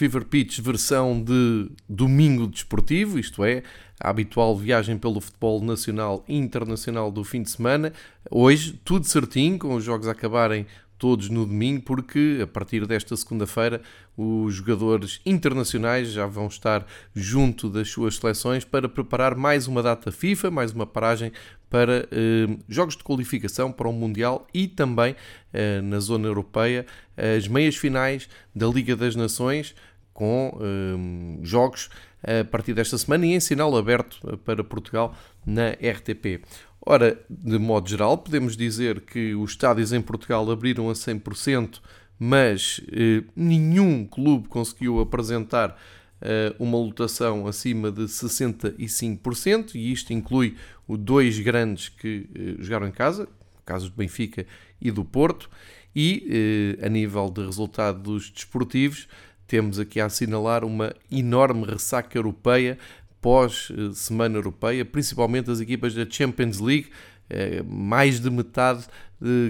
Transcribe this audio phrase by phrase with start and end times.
[0.00, 3.62] Fever Pitch versão de domingo desportivo, isto é,
[4.00, 7.92] a habitual viagem pelo futebol nacional e internacional do fim de semana.
[8.30, 13.14] Hoje, tudo certinho, com os jogos a acabarem todos no domingo, porque a partir desta
[13.14, 13.82] segunda-feira
[14.16, 20.10] os jogadores internacionais já vão estar junto das suas seleções para preparar mais uma data
[20.10, 21.30] FIFA, mais uma paragem
[21.70, 25.14] para eh, jogos de qualificação para o Mundial e também
[25.52, 26.84] eh, na zona europeia
[27.16, 29.74] as meias finais da Liga das Nações
[30.20, 31.88] com eh, jogos
[32.22, 36.44] a partir desta semana e em sinal aberto para Portugal na RTP.
[36.84, 41.80] Ora, de modo geral, podemos dizer que os estádios em Portugal abriram a 100%,
[42.18, 45.74] mas eh, nenhum clube conseguiu apresentar
[46.20, 50.54] eh, uma lotação acima de 65%, e isto inclui
[50.86, 53.26] os dois grandes que eh, jogaram em casa,
[53.64, 54.46] casos do Benfica
[54.78, 55.48] e do Porto,
[55.96, 59.08] e eh, a nível de resultados desportivos,
[59.50, 62.78] temos aqui a assinalar uma enorme ressaca europeia
[63.20, 66.88] pós-semana europeia, principalmente as equipas da Champions League,
[67.28, 68.86] eh, mais de metade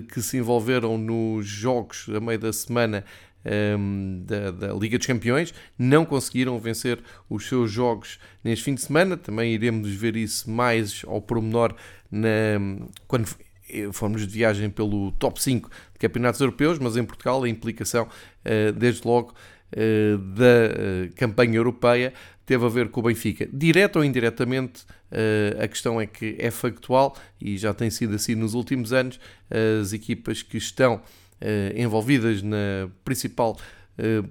[0.09, 3.05] que se envolveram nos jogos a meio da semana
[3.45, 8.81] ehm, da, da, Liga dos Campeões, não conseguiram vencer os seus jogos neste fim de
[8.81, 9.19] semana.
[9.19, 11.75] Também iremos ver isso mais ao pormenor
[12.11, 12.59] na,
[13.07, 13.29] quando
[13.93, 18.09] formos de viagem pelo top 5 de campeonatos europeus, mas em Portugal a implicação,
[18.45, 22.13] eh, desde logo, eh, da campanha europeia
[22.51, 23.49] teve a ver com o Benfica.
[23.53, 28.35] Direto ou indiretamente, eh, a questão é que é factual e já tem sido assim
[28.35, 29.21] nos últimos anos.
[29.81, 31.01] As equipas que estão
[31.41, 33.80] eh, envolvidas na principal eh,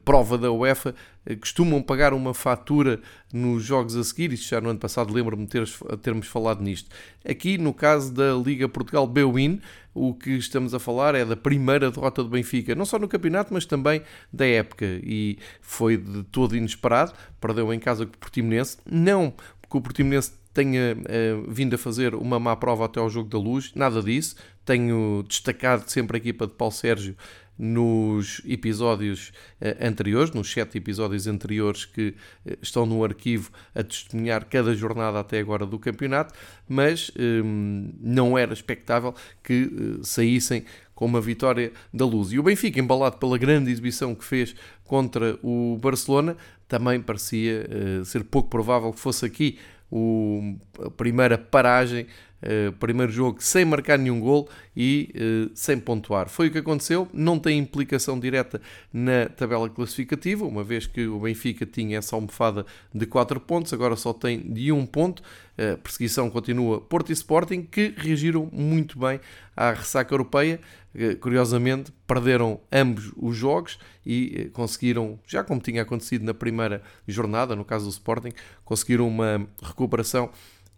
[0.04, 0.96] prova da UEFA
[1.40, 3.00] costumam pagar uma fatura
[3.32, 4.34] nos jogos a seguir.
[4.34, 5.70] Isto já no ano passado lembro-me de ter,
[6.02, 6.90] termos falado nisto.
[7.28, 9.62] Aqui, no caso da Liga Portugal B-Win,
[9.94, 13.54] o que estamos a falar é da primeira derrota do Benfica, não só no campeonato,
[13.54, 14.02] mas também
[14.34, 14.86] da época.
[15.04, 17.14] E foi de todo inesperado.
[17.40, 18.78] Perdeu em casa com o Portimonense.
[18.90, 19.34] Não
[19.70, 23.38] porque o Portimonense tenha uh, vindo a fazer uma má prova até ao jogo da
[23.38, 24.36] luz, nada disso.
[24.66, 27.16] Tenho destacado sempre a equipa de Paulo Sérgio
[27.60, 32.16] nos episódios uh, anteriores, nos sete episódios anteriores que
[32.46, 36.34] uh, estão no arquivo a testemunhar cada jornada até agora do campeonato,
[36.70, 40.64] mas um, não era expectável que uh, saíssem
[40.96, 42.32] com uma vitória da luz.
[42.32, 44.56] E o Benfica, embalado pela grande exibição que fez
[44.86, 46.38] contra o Barcelona,
[46.68, 47.68] também parecia
[48.04, 49.58] ser pouco provável que fosse aqui
[49.90, 50.56] o,
[50.86, 52.06] a primeira paragem
[52.42, 56.30] Uh, primeiro jogo sem marcar nenhum gol e uh, sem pontuar.
[56.30, 58.62] Foi o que aconteceu, não tem implicação direta
[58.94, 63.98] na tabela classificativa, uma vez que o Benfica tinha essa almofada de 4 pontos, agora
[63.98, 65.22] só tem de 1 ponto.
[65.58, 69.20] A perseguição continua Porto e Sporting, que reagiram muito bem
[69.54, 70.62] à ressaca europeia.
[70.96, 77.54] Uh, curiosamente, perderam ambos os jogos e conseguiram, já como tinha acontecido na primeira jornada,
[77.54, 78.32] no caso do Sporting,
[78.64, 80.32] conseguiram uma recuperação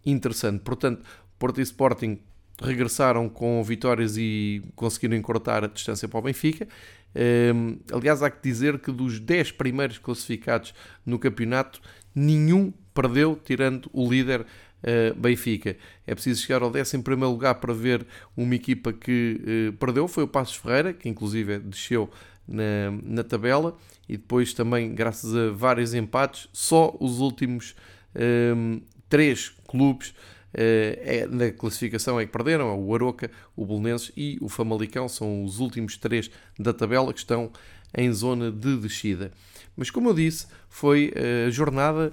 [0.04, 0.60] interessante.
[0.60, 1.02] Portanto,
[1.42, 2.20] Porto e Sporting
[2.62, 6.68] regressaram com vitórias e conseguiram encurtar a distância para o Benfica.
[7.16, 10.72] Um, ehm, aliás, há que dizer que dos 10 primeiros classificados
[11.04, 11.82] no campeonato,
[12.14, 15.76] nenhum perdeu, tirando o líder uh, Benfica.
[16.06, 20.28] É preciso chegar ao 11 lugar para ver uma equipa que uh, perdeu, foi o
[20.28, 22.08] Passos Ferreira, que inclusive desceu
[22.46, 23.76] na, na tabela,
[24.08, 27.74] e depois também, graças a vários empates, só os últimos
[28.14, 30.14] um, ehm, três clubes
[30.54, 35.58] é, na classificação é que perderam, o Aroca, o Bolonenses e o Famalicão, são os
[35.58, 37.50] últimos três da tabela que estão
[37.96, 39.32] em zona de descida.
[39.76, 41.12] Mas como eu disse, foi
[41.46, 42.12] a jornada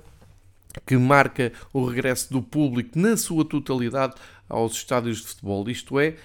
[0.86, 4.15] que marca o regresso do público na sua totalidade
[4.47, 5.69] aos estádios de futebol.
[5.69, 6.15] Isto é, eh,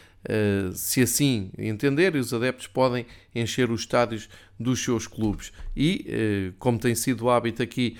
[0.74, 4.28] se assim entender, os adeptos podem encher os estádios
[4.58, 5.52] dos seus clubes.
[5.76, 7.96] E, eh, como tem sido hábito aqui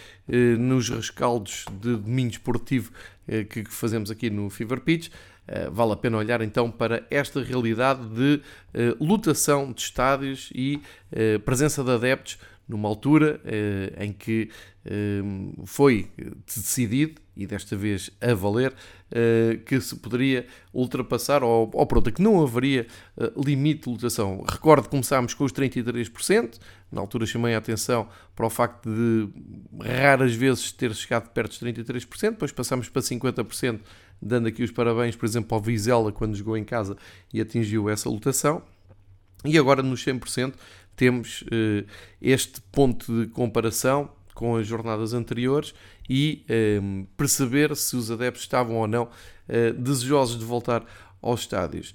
[0.59, 2.93] nos rescaldos de domingo esportivo
[3.27, 5.09] eh, que fazemos aqui no Fever Pitch,
[5.49, 8.43] eh, vale a pena olhar então para esta realidade de
[8.75, 10.81] eh, lotação de estádios e
[11.45, 13.41] presença de adeptos numa altura
[13.99, 14.51] em que
[15.65, 16.11] foi
[16.45, 18.73] decidido, e desta vez a valer,
[19.67, 22.87] que se poderia ultrapassar, ou, ou pronto, que não haveria
[23.37, 24.45] limite de lotação.
[24.49, 26.59] Recordo que começámos com os 33%,
[26.91, 29.29] na altura chamei a atenção para o facto de
[29.85, 33.81] raras vezes ter chegado perto dos 33%, depois passámos para 50%,
[34.23, 36.97] dando aqui os parabéns, por exemplo, ao Vizela quando jogou em casa
[37.33, 38.63] e atingiu essa lotação.
[39.45, 40.55] E agora nos 100%
[40.97, 41.87] temos uh,
[42.23, 45.75] este ponto de comparação com as jornadas anteriores
[46.09, 50.85] e uh, perceber se os adeptos estavam ou não uh, desejosos de voltar
[51.21, 51.95] aos estádios.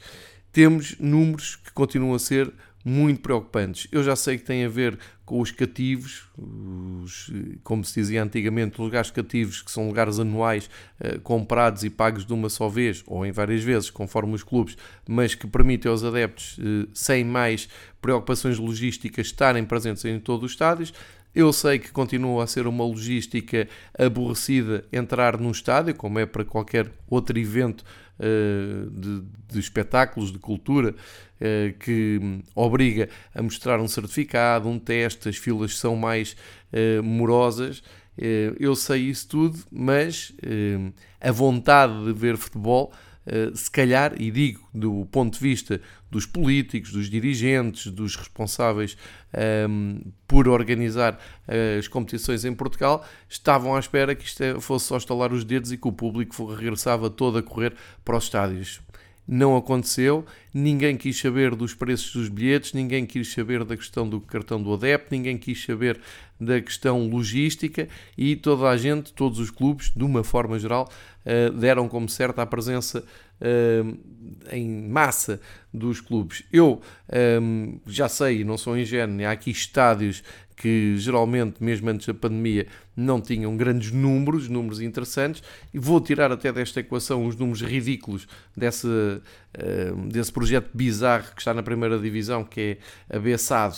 [0.52, 2.52] Temos números que continuam a ser
[2.84, 3.88] muito preocupantes.
[3.92, 7.32] Eu já sei que tem a ver com os cativos, os,
[7.64, 10.70] como se dizia antigamente, lugares cativos, que são lugares anuais
[11.00, 14.76] eh, comprados e pagos de uma só vez, ou em várias vezes, conforme os clubes,
[15.08, 17.70] mas que permitem aos adeptos, eh, sem mais
[18.02, 20.94] preocupações logísticas, estarem presentes em todos os estádios.
[21.34, 23.68] Eu sei que continua a ser uma logística
[23.98, 27.84] aborrecida entrar num estádio, como é para qualquer outro evento
[28.20, 35.30] uh, de, de, espetáculos, de cultura, uh, que obriga a mostrar um certificado, um teste,
[35.30, 36.36] as filas são mais
[36.74, 37.84] uh, morosas.
[38.60, 40.34] eu sei isso tudo, mas
[41.22, 42.92] a vontade de ver futebol
[43.54, 48.98] se calhar, e digo do ponto de vista dos políticos, dos dirigentes, dos responsáveis
[49.34, 54.60] um, ehm, por organizar eh, as competições em Portugal, estavam à espera que isto é,
[54.60, 58.24] fosse só estalar os dedos e que o público regressava todo a correr para os
[58.24, 58.82] estádios.
[59.32, 64.20] Não aconteceu, ninguém quis saber dos preços dos bilhetes, ninguém quis saber da questão do
[64.20, 66.02] cartão do adepto, ninguém quis saber
[66.42, 67.88] da questão logística
[68.18, 70.90] e toda a gente, todos os clubes, de uma forma geral,
[71.24, 73.04] eh, deram como certa a presença
[73.40, 73.84] eh,
[74.52, 75.40] em massa
[75.72, 76.44] dos clubes.
[76.52, 77.40] Eu eh,
[77.86, 80.24] já sei, não sou ingênuo, há aqui estádios
[80.60, 85.42] que geralmente, mesmo antes da pandemia, não tinham grandes números, números interessantes,
[85.74, 88.88] e vou tirar até desta equação os números ridículos desse,
[90.10, 92.78] desse projeto bizarro que está na primeira divisão, que
[93.10, 93.78] é a Bessado,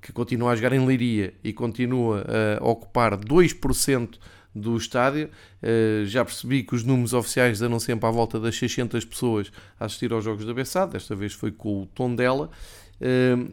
[0.00, 2.24] que continua a jogar em Leiria e continua
[2.58, 4.18] a ocupar 2%
[4.54, 5.30] do estádio.
[5.62, 9.86] Uh, já percebi que os números oficiais andam sempre à volta das 600 pessoas a
[9.86, 12.50] assistir aos jogos da Bessade, desta vez foi com o tom dela,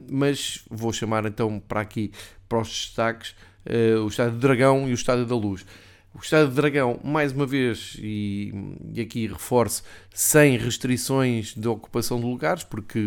[0.10, 2.12] mas vou chamar então para aqui,
[2.48, 3.36] para os destaques,
[3.66, 5.66] uh, o Estádio de Dragão e o Estádio da Luz.
[6.14, 8.52] O Estádio de Dragão, mais uma vez, e,
[8.94, 13.00] e aqui reforço, sem restrições de ocupação de lugares, porque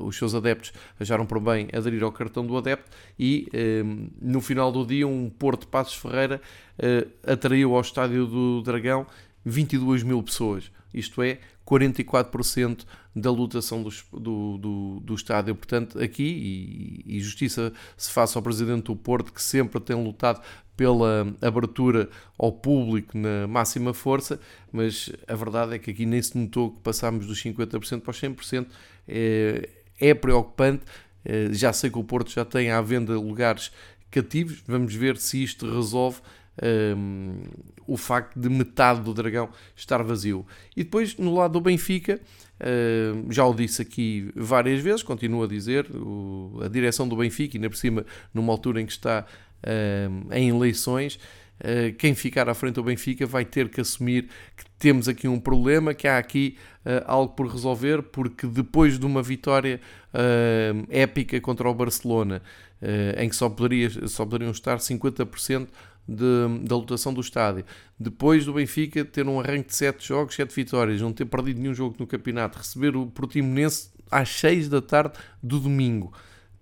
[0.00, 4.40] uh, os seus adeptos acharam por bem aderir ao cartão do adepto e uh, no
[4.40, 6.40] final do dia um Porto Passos Ferreira
[6.78, 9.06] uh, atraiu ao Estádio do Dragão
[9.44, 12.84] 22 mil pessoas, isto é, 44%
[13.14, 15.54] da lotação do, do, do, do, estádio.
[15.54, 20.40] Portanto, aqui, e, e, justiça se faça ao Presidente do Porto, que sempre tem lutado
[20.76, 22.08] pela abertura
[22.38, 24.40] ao público na máxima força,
[24.72, 28.20] mas a verdade é que aqui nem se notou que passámos dos 50% para os
[28.20, 28.66] 100%.
[29.06, 29.68] É,
[30.00, 30.84] é preocupante.
[31.24, 33.70] É, já sei que o Porto já tem à venda lugares
[34.10, 34.62] cativos.
[34.66, 36.20] Vamos ver se isto resolve
[36.96, 37.42] um,
[37.86, 40.46] o facto de metade do Dragão estar vazio.
[40.76, 42.20] E depois, no lado do Benfica,
[43.28, 47.70] já o disse aqui várias vezes, continuo a dizer, o, a direção do Benfica, ainda
[47.70, 48.04] por cima,
[48.34, 49.24] numa altura em que está
[49.64, 51.18] uh, em eleições,
[51.60, 55.40] uh, quem ficar à frente do Benfica vai ter que assumir que temos aqui um
[55.40, 56.56] problema, que há aqui
[57.04, 59.78] algo por resolver, porque depois de uma vitória
[60.88, 62.40] épica contra o Barcelona,
[63.18, 65.68] em que só, poderia, só poderiam estar 50%
[66.06, 67.64] de, da lotação do estádio.
[67.98, 71.74] Depois do Benfica ter um arranque de 7 jogos, 7 vitórias, não ter perdido nenhum
[71.74, 76.12] jogo no campeonato, receber o Portimonense às 6 da tarde do domingo.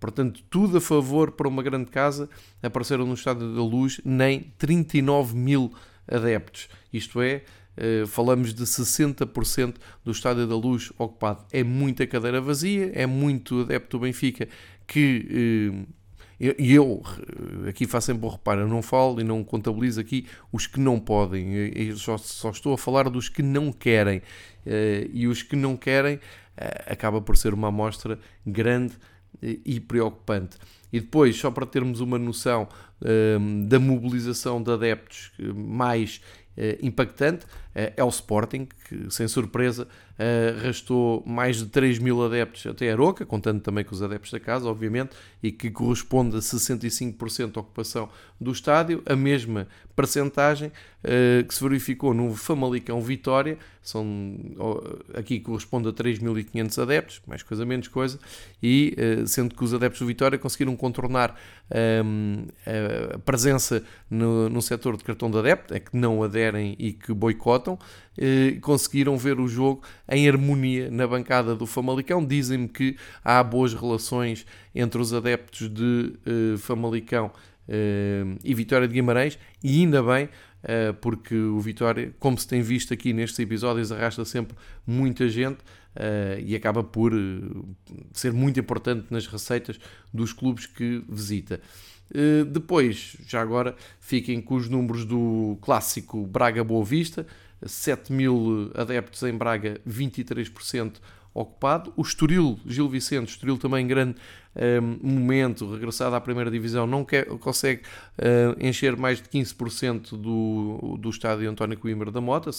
[0.01, 2.29] Portanto, tudo a favor para uma grande casa.
[2.63, 5.73] Apareceram no Estádio da Luz nem 39 mil
[6.07, 6.69] adeptos.
[6.93, 7.43] Isto é,
[7.77, 11.45] eh, falamos de 60% do Estádio da Luz ocupado.
[11.53, 14.49] É muita cadeira vazia, é muito adepto do Benfica
[14.87, 15.87] que eh,
[16.41, 17.03] e eu,
[17.69, 21.01] aqui faço sempre o reparo, eu não falo e não contabilizo aqui os que não
[21.01, 24.23] podem, eu só, só estou a falar dos que não querem.
[24.69, 26.21] Eh, e os que não querem
[26.55, 28.95] eh, acaba por ser uma amostra grande
[29.43, 30.59] eh, e preocupante.
[30.93, 32.69] E depois, só para termos uma noção
[33.69, 36.21] da mobilização de adeptos mais
[36.83, 37.47] impactante,
[37.97, 39.87] é o Sporting, que sem surpresa
[40.61, 44.69] arrastou mais de 3 mil adeptos até Aroca, contando também com os adeptos da casa,
[44.69, 48.09] obviamente, e que corresponde a 65% da ocupação
[48.41, 54.05] do estádio, a mesma percentagem uh, que se verificou no Famalicão Vitória, são,
[55.15, 58.19] aqui corresponde a 3.500 adeptos, mais coisa menos coisa,
[58.63, 61.35] e uh, sendo que os adeptos do Vitória conseguiram contornar
[61.71, 62.47] ehm,
[63.15, 67.13] a presença no, no setor de cartão de adepto, é que não aderem e que
[67.13, 72.25] boicotam, uh, conseguiram ver o jogo em harmonia na bancada do Famalicão.
[72.25, 76.15] Dizem-me que há boas relações entre os adeptos de
[76.59, 77.33] Famalicão
[77.69, 82.63] uh, e Vitória de Guimarães, e ainda bem, uh, porque o Vitória, como se tem
[82.63, 84.57] visto aqui nestes episódios, arrasta sempre
[84.87, 85.59] muita gente
[85.97, 87.13] uh, e acaba por
[88.13, 89.79] ser muito importante nas receitas
[90.13, 91.61] dos clubes que visita.
[92.11, 97.27] Uh, depois, já agora, fiquem com os números do clássico Braga Boa Vista,
[97.65, 100.95] 7 mil adeptos em Braga, 23%
[101.35, 101.93] ocupado.
[101.97, 104.17] O Estoril, Gil Vicente, Estoril também grande
[104.57, 107.83] um, momento, regressado à primeira divisão, não quer, consegue
[108.19, 112.51] uh, encher mais de 15% do, do estádio António Coimbra da Mota,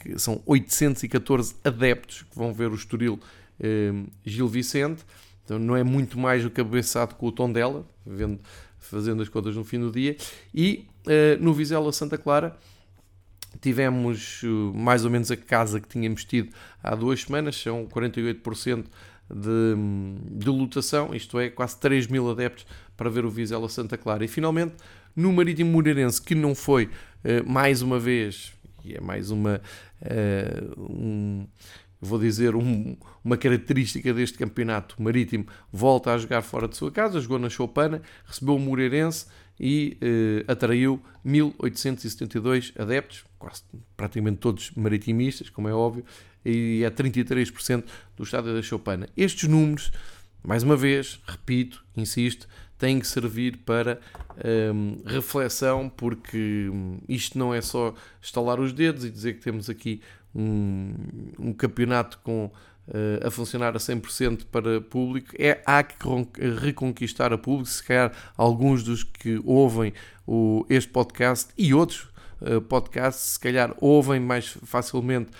[0.00, 3.18] que são 814 adeptos que vão ver o Estoril
[3.60, 5.04] um, Gil Vicente,
[5.44, 8.38] então não é muito mais o cabeçado com o tom dela, vendo,
[8.78, 10.16] fazendo as contas no fim do dia,
[10.54, 12.56] e uh, no Vizela Santa Clara
[13.60, 18.84] tivemos uh, mais ou menos a casa que tínhamos tido há duas semanas, são 48%
[19.30, 22.66] de, de lotação, isto é, quase 3 mil adeptos
[22.96, 24.24] para ver o Vizela Santa Clara.
[24.24, 24.74] E finalmente,
[25.14, 28.52] no Marítimo Moreirense, que não foi uh, mais uma vez,
[28.84, 29.60] e é mais uma.
[30.00, 31.46] Uh, um,
[32.00, 37.20] vou dizer, um, uma característica deste campeonato marítimo, volta a jogar fora de sua casa,
[37.20, 39.26] jogou na Choupana, recebeu o Moreirense
[39.62, 43.62] e eh, atraiu 1872 adeptos, quase
[43.96, 46.04] praticamente todos maritimistas, como é óbvio,
[46.44, 47.84] e é 33%
[48.16, 49.08] do estádio da Choupana.
[49.16, 49.92] Estes números,
[50.42, 54.00] mais uma vez, repito, insisto, têm que servir para
[54.74, 59.70] hum, reflexão, porque hum, isto não é só estalar os dedos e dizer que temos
[59.70, 60.02] aqui
[60.34, 60.92] um,
[61.38, 62.50] um campeonato com
[63.24, 65.96] a funcionar a 100% para público, é, há que
[66.60, 69.92] reconquistar a público, se calhar alguns dos que ouvem
[70.26, 72.08] o, este podcast e outros
[72.40, 75.30] uh, podcasts, se calhar ouvem mais facilmente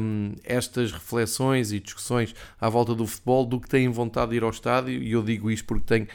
[0.00, 4.42] um, estas reflexões e discussões à volta do futebol do que têm vontade de ir
[4.42, 6.06] ao estádio, e eu digo isto porque tenho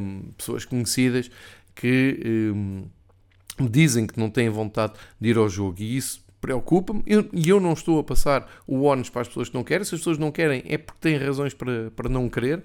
[0.00, 1.30] um, pessoas conhecidas
[1.74, 2.84] que um,
[3.58, 7.30] me dizem que não têm vontade de ir ao jogo, e isso preocupa-me e eu,
[7.32, 9.84] eu, não estou a passar o ónus para as pessoas que não querem.
[9.84, 12.62] Se as pessoas não querem, é porque têm razões para, para não querer.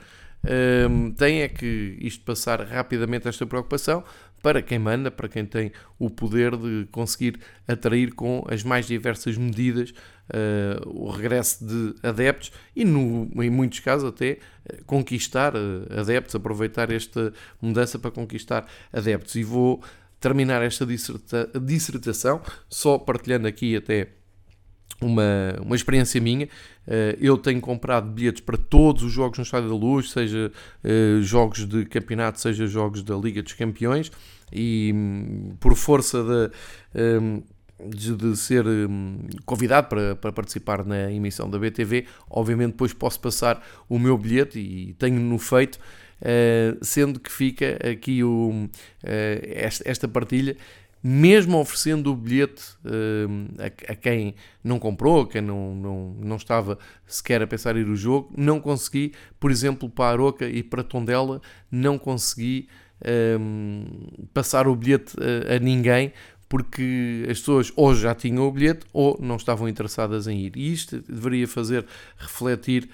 [0.89, 4.03] Um, tem é que isto passar rapidamente esta preocupação
[4.41, 9.36] para quem manda, para quem tem o poder de conseguir atrair com as mais diversas
[9.38, 9.91] medidas
[10.29, 14.38] uh, o regresso de adeptos e, no, em muitos casos, até
[14.72, 19.36] uh, conquistar uh, adeptos, aproveitar esta mudança para conquistar adeptos.
[19.36, 19.84] E vou
[20.19, 24.09] terminar esta disserta, dissertação só partilhando aqui até
[25.01, 26.47] uma, uma experiência minha.
[26.88, 30.51] Eh, eu tenho comprado bilhetes para todos os jogos no Estádio da Luz, seja
[30.83, 34.12] eh, jogos de campeonato, seja jogos da Liga dos Campeões,
[34.51, 37.43] e hum, por força de, hum,
[37.86, 43.63] de, ser hum, convidado para, para participar na emissão da BTV, obviamente depois posso passar
[43.88, 45.79] o meu bilhete e tenho-no feito.
[46.19, 48.69] Uh, sendo que fica aqui o, uh,
[49.43, 50.57] esta, esta, partilha,
[51.03, 54.33] mesmo oferecendo o bilhete uh, a, a, quem
[54.63, 58.33] não comprou, a quem não, não, não estava sequer a pensar em ir o jogo,
[58.36, 62.67] não consegui, por exemplo, para a Aroca e para Tondela, não consegui
[64.33, 66.12] passar o bilhete a, a ninguém
[66.50, 70.53] porque as pessoas ou já tinham o bilhete ou não estavam interessadas em ir.
[70.55, 71.86] E isto deveria fazer
[72.17, 72.89] refletir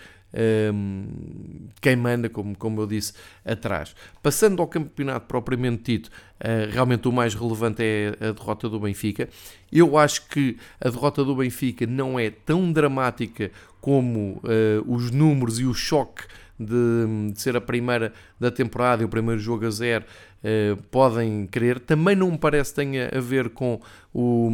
[1.80, 3.14] quem manda, como, como eu disse,
[3.46, 3.96] atrás.
[4.22, 9.30] Passando ao campeonato propriamente dito, uh, realmente o mais relevante é a derrota do Benfica.
[9.72, 15.60] Eu acho que a derrota do Benfica não é tão dramática como uh, os números
[15.60, 16.24] e o choque
[16.60, 20.06] de, de, ser a primeira da temporada e o primeiro jogo a zero
[20.44, 21.80] uh, podem querer.
[21.80, 23.80] Também não me parece que tenha a ver com
[24.14, 24.50] o,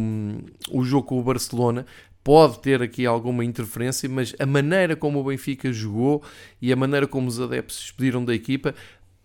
[0.70, 1.86] o jogo com o Barcelona
[2.30, 6.22] pode ter aqui alguma interferência, mas a maneira como o Benfica jogou
[6.62, 8.72] e a maneira como os adeptos se despediram da equipa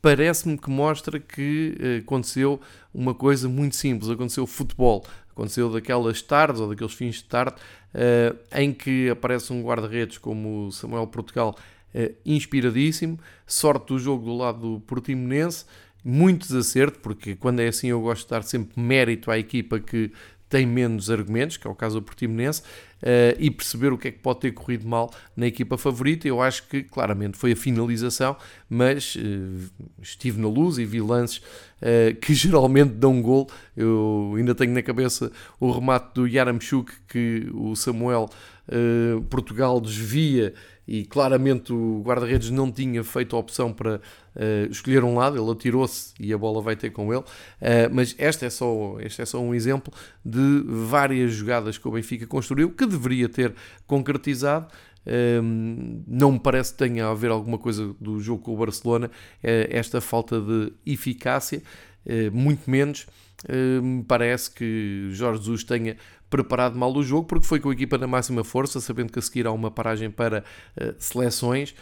[0.02, 2.60] parece-me que mostra que eh, aconteceu
[2.92, 7.58] uma coisa muito simples, aconteceu futebol, aconteceu daquelas tardes ou daqueles fins de tarde
[7.94, 11.56] uh, em que aparece um guarda-redes como o Samuel Portugal
[11.94, 15.66] uh, inspiradíssimo, sorte do jogo do lado do Portimonense,
[16.04, 20.12] muito desacerto, porque quando é assim eu gosto de dar sempre mérito à equipa que
[20.50, 24.12] tem menos argumentos, que é o caso do Portimonense, uh, e perceber o que é
[24.12, 26.28] que pode ter corrido mal na equipa favorita.
[26.28, 28.36] Eu acho que claramente foi a finalização,
[28.70, 33.50] mas uh, estive na luz e vi lances uh, que geralmente dão um gol.
[33.76, 38.30] Eu ainda tenho na cabeça o remate do Yaramchuk que o Samuel
[39.30, 40.56] Portugal desvia
[40.88, 43.96] e claramente o guarda-redes não tinha feito a opção para
[44.36, 47.24] uh, escolher um lado, ele atirou-se e a bola vai ter com ele.
[47.24, 51.92] Uh, mas este é, só, este é só um exemplo de várias jogadas que o
[51.92, 53.54] Benfica construiu que deveria ter
[53.88, 54.68] concretizado.
[55.08, 58.58] Um, ehm, não me parece que tenha a haver alguma coisa do jogo com o
[58.58, 59.12] Barcelona, uh,
[59.70, 61.62] esta falta de eficácia,
[62.32, 63.08] muito menos.
[63.84, 65.98] Me parece que Jorge Jesus tenha
[66.30, 69.22] preparado mal o jogo, porque foi com a equipa na máxima força, sabendo que a
[69.22, 70.44] seguir há uma paragem para
[70.76, 71.76] uh, seleções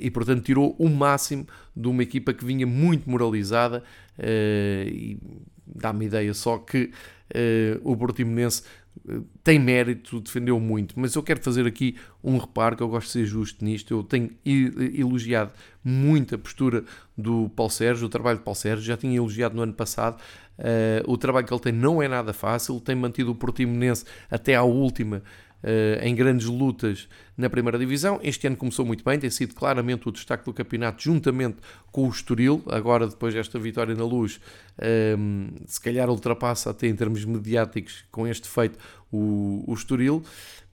[0.00, 3.82] e, portanto, tirou o máximo de uma equipa que vinha muito moralizada
[4.18, 5.18] e
[5.66, 6.90] dá-me ideia só que
[7.84, 8.62] o Portimonense
[9.42, 13.12] tem mérito, defendeu muito, mas eu quero fazer aqui um reparo que eu gosto de
[13.12, 13.94] ser justo nisto.
[13.94, 16.84] Eu tenho elogiado muito a postura
[17.16, 20.20] do Paulo Sérgio, o trabalho de Paulo Sérgio, já tinha elogiado no ano passado.
[20.58, 24.56] Uh, o trabalho que ele tem não é nada fácil, tem mantido o Portimonense até
[24.56, 25.22] à última
[26.00, 28.18] em grandes lutas na primeira divisão.
[28.22, 31.58] Este ano começou muito bem, tem sido claramente o destaque do campeonato, juntamente
[31.92, 32.62] com o Estoril.
[32.66, 34.40] Agora, depois desta vitória na luz,
[34.78, 38.78] uh, se calhar ultrapassa até em termos mediáticos com este feito
[39.10, 40.22] o, o Estoril.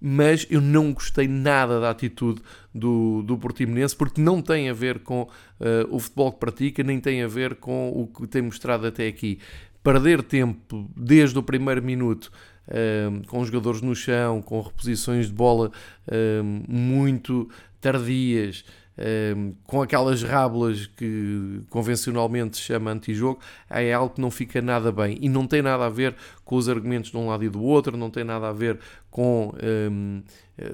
[0.01, 2.41] Mas eu não gostei nada da atitude
[2.73, 5.29] do, do Portimonense, porque não tem a ver com uh,
[5.89, 9.39] o futebol que pratica, nem tem a ver com o que tem mostrado até aqui.
[9.83, 12.31] Perder tempo desde o primeiro minuto
[13.27, 15.71] com jogadores no chão, com reposições de bola
[16.67, 18.65] muito tardias,
[19.67, 25.17] com aquelas rábulas que convencionalmente se chama antijogo, é algo que não fica nada bem.
[25.21, 27.97] E não tem nada a ver com os argumentos de um lado e do outro,
[27.97, 28.79] não tem nada a ver
[29.11, 29.53] com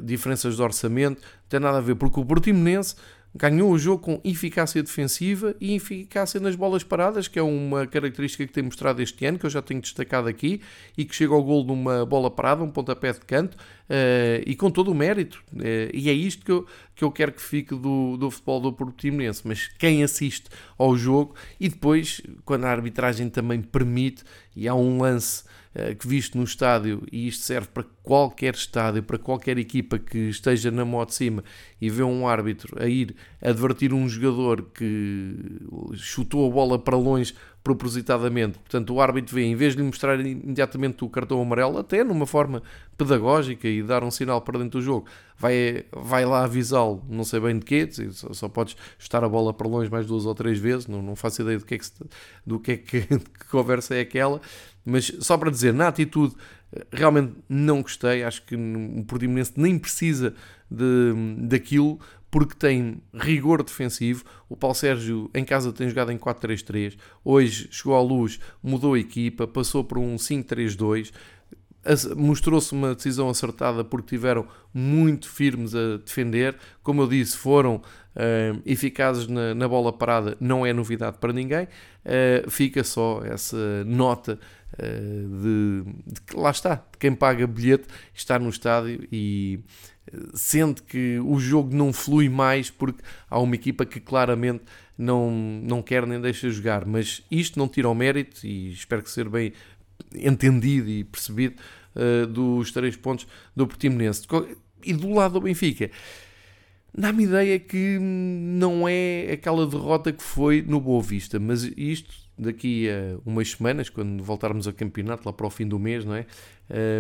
[0.04, 2.96] diferenças de orçamento, não tem nada a ver, porque o Portimonense
[3.34, 8.46] ganhou o jogo com eficácia defensiva e eficácia nas bolas paradas, que é uma característica
[8.46, 10.62] que tem mostrado este ano, que eu já tenho destacado aqui,
[10.98, 14.70] e que chega ao gol numa bola parada, um pontapé de canto, uh, e com
[14.70, 15.42] todo o mérito.
[15.54, 18.74] Uh, e é isto que eu, que eu quero que fique do, do futebol do
[18.74, 19.42] Portimonense.
[19.46, 24.24] Mas quem assiste ao jogo, e depois, quando a arbitragem também permite,
[24.56, 25.44] e há um lance
[25.98, 30.70] que visto no estádio, e isto serve para qualquer estádio, para qualquer equipa que esteja
[30.70, 31.44] na moto de cima
[31.80, 35.36] e vê um árbitro a ir advertir um jogador que
[35.96, 38.58] chutou a bola para longe propositadamente.
[38.58, 42.26] Portanto, o árbitro vê, em vez de lhe mostrar imediatamente o cartão amarelo, até numa
[42.26, 42.64] forma
[42.98, 45.06] pedagógica e dar um sinal para dentro do jogo,
[45.38, 49.54] vai, vai lá avisá-lo, não sei bem de quê, só, só podes chutar a bola
[49.54, 51.86] para longe mais duas ou três vezes, não, não faço ideia do que é que,
[52.46, 54.42] do que, é que, que conversa é aquela,
[54.86, 56.36] mas só para dizer, na atitude,
[56.92, 58.24] realmente não gostei.
[58.24, 60.34] Acho que o Portimonense nem precisa
[60.70, 64.24] de, daquilo porque tem rigor defensivo.
[64.48, 66.98] O Paulo Sérgio em casa tem jogado em 4-3-3.
[67.24, 71.12] Hoje chegou à luz, mudou a equipa, passou por um 5-3-2
[72.16, 76.56] mostrou-se uma decisão acertada porque tiveram muito firmes a defender.
[76.84, 81.68] Como eu disse, foram uh, eficazes na, na, bola parada, não é novidade para ninguém.
[82.06, 84.40] Uh, fica só essa nota
[84.78, 89.60] de, de, que lá está, de quem paga bilhete está no estádio e
[90.34, 94.64] sente que o jogo não flui mais porque há uma equipa que claramente
[94.98, 95.32] não,
[95.64, 96.86] não quer nem deixa jogar.
[96.86, 99.54] Mas isto não tira o mérito e espero que seja bem
[100.16, 101.56] entendido e percebido
[101.96, 104.28] uh, dos três pontos do Portimonense.
[104.84, 105.92] E do lado do Benfica,
[106.94, 112.90] dá-me ideia que não é aquela derrota que foi no Boa Vista, mas isto daqui
[112.90, 116.26] a umas semanas, quando voltarmos ao campeonato, lá para o fim do mês, não é?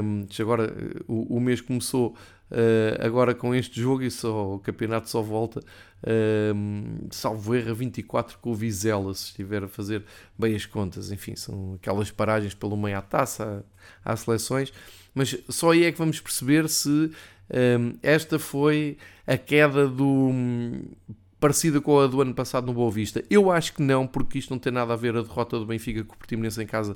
[0.03, 0.73] Um, agora
[1.07, 2.09] o, o, mês começou
[2.51, 5.61] uh, agora com este jogo e só, o campeonato só volta,
[6.55, 10.03] um, salvo erro, 24 com o Vizela, se estiver a fazer
[10.37, 11.11] bem as contas.
[11.11, 13.65] Enfim, são aquelas paragens pelo meio à taça,
[14.03, 14.71] às seleções,
[15.15, 16.89] mas só aí é que vamos perceber se
[17.79, 20.31] um, esta foi a queda do
[21.41, 23.23] parecida com a do ano passado no Boa Vista?
[23.29, 26.03] Eu acho que não, porque isto não tem nada a ver a derrota do Benfica
[26.03, 26.95] com o Portimonense em casa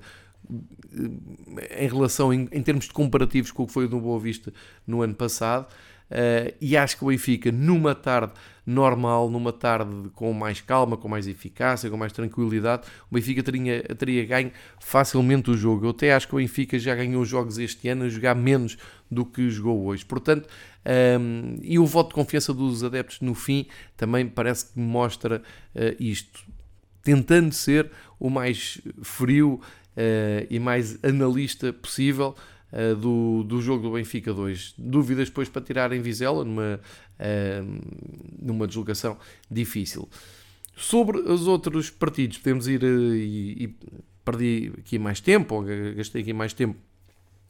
[0.50, 4.54] eh, em relação, em, em termos de comparativos com o que foi do Boa Vista
[4.86, 5.68] no ano passado.
[6.06, 8.34] Uh, e acho que o Benfica, numa tarde
[8.66, 13.84] normal, numa tarde com mais calma, com mais eficácia, com mais tranquilidade, o Benfica teria,
[13.96, 15.86] teria ganho facilmente o jogo.
[15.86, 18.78] Eu até acho que o Benfica já ganhou jogos este ano a jogar menos
[19.10, 20.04] do que jogou hoje.
[20.04, 20.50] Portanto,
[21.20, 25.42] um, e o voto de confiança dos adeptos no fim também parece que mostra
[25.76, 26.44] uh, isto.
[27.04, 29.62] Tentando ser o mais frio
[29.96, 32.36] uh, e mais analista possível,
[32.72, 34.76] uh, do, do jogo do Benfica 2.
[34.78, 36.80] Dúvidas depois para tirar em Vizela numa,
[37.20, 37.82] uh,
[38.42, 39.18] numa deslocação
[39.50, 40.10] difícil.
[40.76, 43.76] Sobre os outros partidos, podemos ir uh, e, e
[44.24, 45.64] perdi aqui mais tempo, ou
[45.96, 46.78] gastei aqui mais tempo,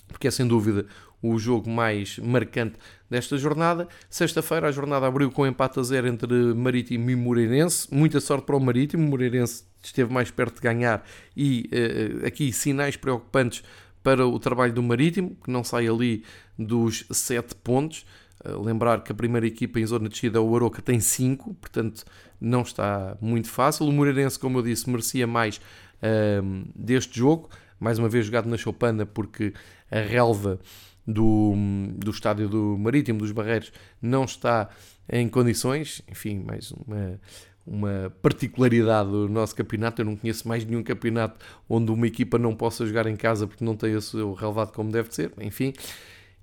[0.07, 0.85] porque é sem dúvida
[1.21, 2.77] o jogo mais marcante
[3.09, 3.87] desta jornada.
[4.09, 7.87] Sexta-feira a jornada abriu com empate a zero entre Marítimo e Moreirense.
[7.91, 9.05] Muita sorte para o Marítimo.
[9.05, 13.63] O Moreirense esteve mais perto de ganhar e uh, aqui sinais preocupantes
[14.05, 16.23] para o trabalho do Marítimo, que não sai ali
[16.59, 18.05] dos 7 pontos.
[18.45, 22.05] Uh, lembrar que a primeira equipa em zona de descida, o Aroca, tem 5, portanto
[22.39, 23.87] não está muito fácil.
[23.87, 28.57] O Moreirense, como eu disse, merecia mais uh, deste jogo, mais uma vez jogado na
[28.57, 29.51] Choupana, porque
[29.89, 30.59] a relva
[31.07, 31.55] do,
[31.97, 34.69] do estádio do Marítimo, dos Barreiros, não está
[35.09, 36.03] em condições.
[36.07, 37.19] Enfim, mais uma,
[37.65, 40.01] uma particularidade do nosso campeonato.
[40.01, 43.63] Eu não conheço mais nenhum campeonato onde uma equipa não possa jogar em casa porque
[43.63, 45.31] não tem o seu relevado como deve ser.
[45.39, 45.73] Enfim.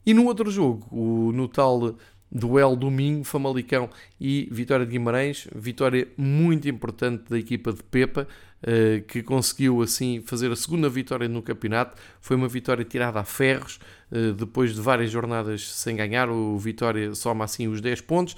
[0.05, 1.97] E no outro jogo, o, no tal
[2.33, 8.27] duelo domingo, Famalicão e Vitória de Guimarães, vitória muito importante da equipa de Pepa,
[8.63, 12.01] eh, que conseguiu assim fazer a segunda vitória no campeonato.
[12.21, 13.79] Foi uma vitória tirada a ferros,
[14.11, 18.35] eh, depois de várias jornadas sem ganhar, o Vitória soma assim os 10 pontos.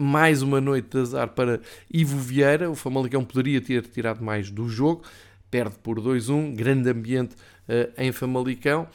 [0.00, 1.60] Mais uma noite de azar para
[1.92, 5.02] Ivo Vieira, o Famalicão poderia ter tirado mais do jogo,
[5.50, 7.34] perde por 2-1, grande ambiente
[7.66, 8.86] eh, em Famalicão.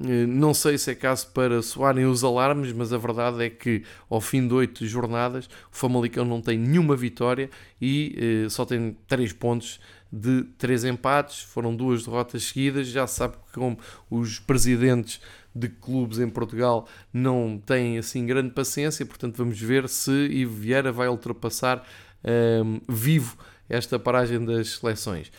[0.00, 3.82] Eh, não sei se é caso para soarem os alarmes, mas a verdade é que
[4.08, 7.50] ao fim de oito jornadas o Famalicão não tem nenhuma vitória
[7.82, 9.80] e eh, só tem três pontos
[10.12, 11.42] de três empates.
[11.42, 12.86] Foram duas derrotas seguidas.
[12.86, 13.76] Já se sabe que como
[14.08, 15.20] os presidentes
[15.54, 20.90] de clubes em Portugal não têm assim grande paciência, portanto vamos ver se Ivo Vieira
[20.90, 21.86] vai ultrapassar
[22.24, 23.36] ehm, vivo
[23.68, 25.30] esta paragem das seleções.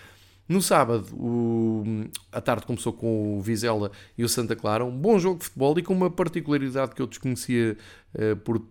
[0.47, 1.83] No sábado, o,
[2.31, 5.77] a tarde começou com o Vizela e o Santa Clara, um bom jogo de futebol
[5.79, 7.75] e com uma particularidade que eu desconhecia
[8.13, 8.61] uh, por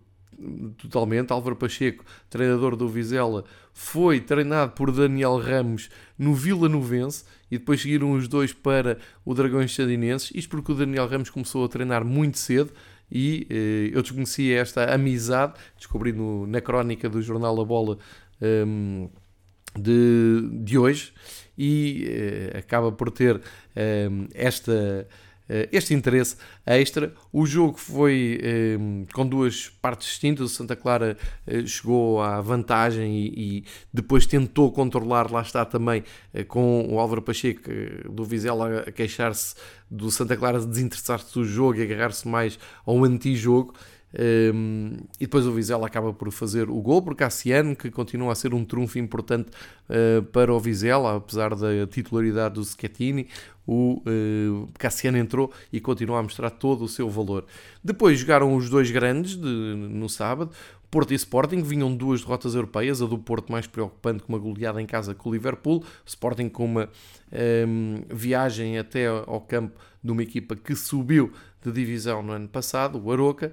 [0.77, 1.31] totalmente.
[1.31, 3.43] Álvaro Pacheco, treinador do Vizela,
[3.73, 9.33] foi treinado por Daniel Ramos no Vila Novense e depois seguiram os dois para o
[9.33, 10.31] Dragões Sardinenses.
[10.33, 12.71] Isto porque o Daniel Ramos começou a treinar muito cedo
[13.11, 17.97] e eh, eu desconhecia esta amizade, descobri no, na crónica do jornal A Bola
[18.41, 19.09] um, ehm,
[19.79, 21.13] de, de hoje
[21.57, 23.41] e uh, acaba por ter uh,
[24.33, 25.05] esta, uh,
[25.71, 27.13] este interesse extra.
[27.31, 28.39] O jogo foi
[29.13, 30.45] com duas partes distintas.
[30.45, 31.17] O Santa Clara
[31.65, 36.03] chegou à vantagem e, e, depois tentou controlar, lá está também,
[36.47, 37.69] com o Álvaro Pacheco
[38.09, 39.55] do Vizela a queixar-se
[39.89, 43.73] do Santa Clara desinteressar-se do jogo e agarrar-se mais ao anti-jogo.
[44.13, 48.35] Um, e depois o Vizela acaba por fazer o gol por Cassiano, que continua a
[48.35, 49.49] ser um trunfo importante
[49.89, 53.27] uh, para o Vizela, apesar da titularidade do Schettini.
[53.67, 57.45] O uh, Cassiano entrou e continua a mostrar todo o seu valor.
[57.83, 60.51] Depois jogaram os dois grandes de, no sábado.
[60.95, 64.81] Porto e Sporting vinham duas derrotas europeias, a do Porto mais preocupante com uma goleada
[64.81, 66.89] em casa com o Liverpool, Sporting com uma
[67.67, 73.01] um, viagem até ao campo de uma equipa que subiu de divisão no ano passado,
[73.03, 73.51] o Aroca,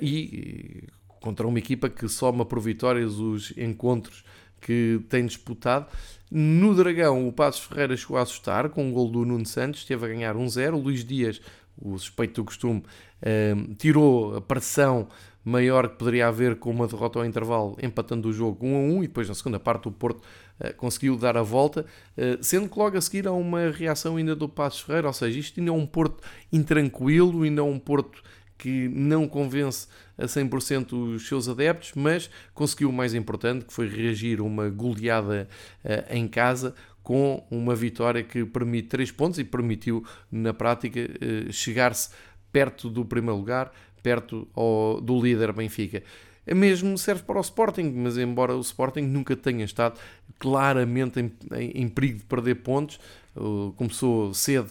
[0.00, 0.84] e
[1.20, 4.24] contra uma equipa que soma por vitórias os encontros
[4.60, 5.86] que tem disputado.
[6.30, 9.80] No Dragão, o Passos Ferreira chegou a assustar com o um gol do Nuno Santos,
[9.80, 10.74] esteve a ganhar 1-0.
[10.74, 11.40] Um Luís Dias,
[11.80, 12.82] o suspeito do costume,
[13.22, 15.08] uh, tirou a pressão
[15.44, 19.04] maior que poderia haver com uma derrota ao intervalo, empatando o jogo 1 a 1
[19.04, 21.86] e depois na segunda parte o Porto uh, conseguiu dar a volta,
[22.18, 25.38] uh, sendo que logo a seguir há uma reação ainda do Passos Ferreira, ou seja,
[25.38, 26.20] isto ainda é um Porto
[26.52, 28.20] intranquilo, ainda é um Porto
[28.58, 33.88] que não convence a 100% os seus adeptos, mas conseguiu o mais importante, que foi
[33.88, 35.48] reagir a uma goleada
[35.84, 41.52] uh, em casa com uma vitória que permite 3 pontos e permitiu, na prática, uh,
[41.52, 42.10] chegar-se
[42.50, 46.02] perto do primeiro lugar, perto ao, do líder Benfica.
[46.46, 49.98] É mesmo serve para o Sporting, mas embora o Sporting nunca tenha estado
[50.38, 53.00] claramente em, em, em perigo de perder pontos,
[53.34, 54.70] uh, começou cedo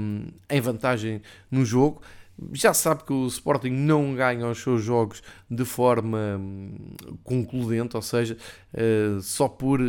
[0.00, 2.02] um, em vantagem no jogo,
[2.52, 6.74] já sabe que o Sporting não ganha os seus jogos de forma hum,
[7.22, 8.36] concludente, ou seja,
[8.72, 9.80] eh, só por.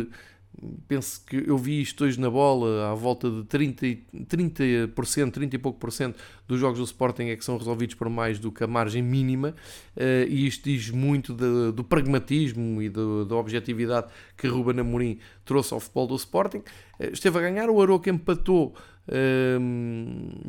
[0.88, 5.58] Penso que eu vi isto hoje na bola, à volta de 30%, 30%, 30 e
[5.58, 8.64] pouco por cento dos jogos do Sporting é que são resolvidos por mais do que
[8.64, 9.54] a margem mínima,
[9.94, 15.18] eh, e isto diz muito de, do pragmatismo e do, da objetividade que Ruben Amorim
[15.46, 16.62] trouxe ao futebol do Sporting.
[16.98, 18.74] Eh, esteve a ganhar, o Aroca empatou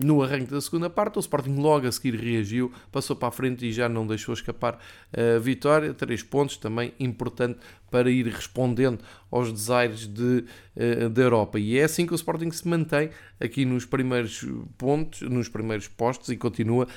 [0.04, 3.66] no arranque da segunda parte, o Sporting logo a seguir reagiu, passou para a frente
[3.68, 4.80] e já não deixou escapar
[5.14, 5.94] a vitória.
[5.94, 7.60] Três pontos também importante
[7.92, 10.44] para ir respondendo aos desaires de,
[10.76, 11.60] uh, da Europa.
[11.60, 14.44] E é assim que o Sporting se mantém aqui nos primeiros
[14.78, 16.88] pontos, nos primeiros postos e continua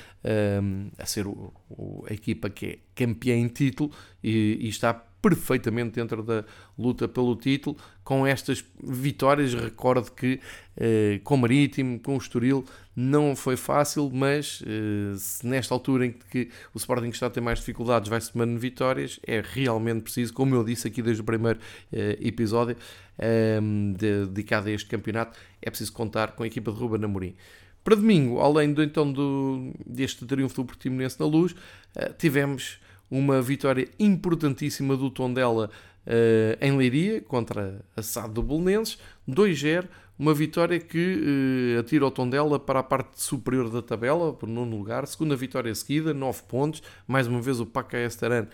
[0.97, 3.91] a ser o, o, a equipa que é campeã em título
[4.23, 6.43] e, e está perfeitamente dentro da
[6.77, 7.77] luta pelo título.
[8.03, 10.39] Com estas vitórias, recordo que
[10.75, 16.11] eh, com o Marítimo, com o Estoril, não foi fácil, mas eh, nesta altura em
[16.11, 20.33] que o Sporting está a ter mais dificuldades vai se tomando vitórias, é realmente preciso,
[20.33, 21.59] como eu disse aqui desde o primeiro
[21.93, 22.75] eh, episódio
[23.99, 27.35] dedicado a este campeonato, é preciso contar com a equipa de Ruben Amorim.
[27.83, 31.53] Para domingo, além do, então do, deste triunfo do Portimonense na Luz,
[32.17, 32.79] tivemos
[33.11, 35.69] uma vitória importantíssima do Tondela
[36.07, 38.97] uh, em Leiria contra a SAD do Belenenses,
[39.29, 44.47] 2-0, uma vitória que uh, atira o Tondela para a parte superior da tabela, por
[44.47, 48.47] nono lugar, segunda vitória seguida, 9 pontos, mais uma vez o Paca Estaran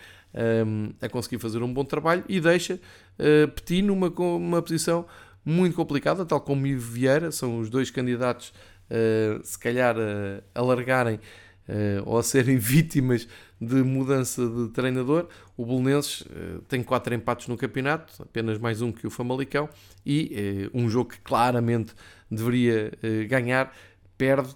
[0.66, 2.76] um, a conseguir fazer um bom trabalho e deixa
[3.20, 5.06] uh, Petit numa uma posição
[5.46, 8.54] muito complicada, tal como Ivo Vieira, são os dois candidatos,
[8.90, 11.20] uh, se calhar, a alargarem
[11.68, 13.28] uh, ou a serem vítimas
[13.60, 15.28] de mudança de treinador.
[15.56, 19.70] O Bolonenses uh, tem quatro empates no campeonato, apenas mais um que o Famalicão,
[20.06, 21.94] e uh, um jogo que claramente
[22.30, 22.92] deveria
[23.30, 23.74] ganhar,
[24.18, 24.54] perde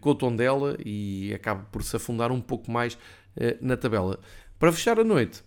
[0.00, 2.96] com o Tondela e acaba por se afundar um pouco mais
[3.60, 4.18] na tabela.
[4.58, 5.44] Para fechar a noite,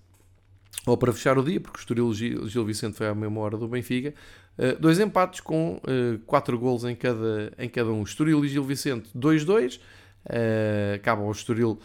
[0.85, 3.67] ou para fechar o dia, porque o Estoril Gil, Vicente foi à mesma hora do
[3.67, 4.13] Benfica,
[4.79, 5.81] dois empates com
[6.27, 8.03] quatro gols em cada, em cada um.
[8.03, 9.79] Estoril e Gil Vicente 2-2,
[10.25, 11.79] Uh, acaba o Estoril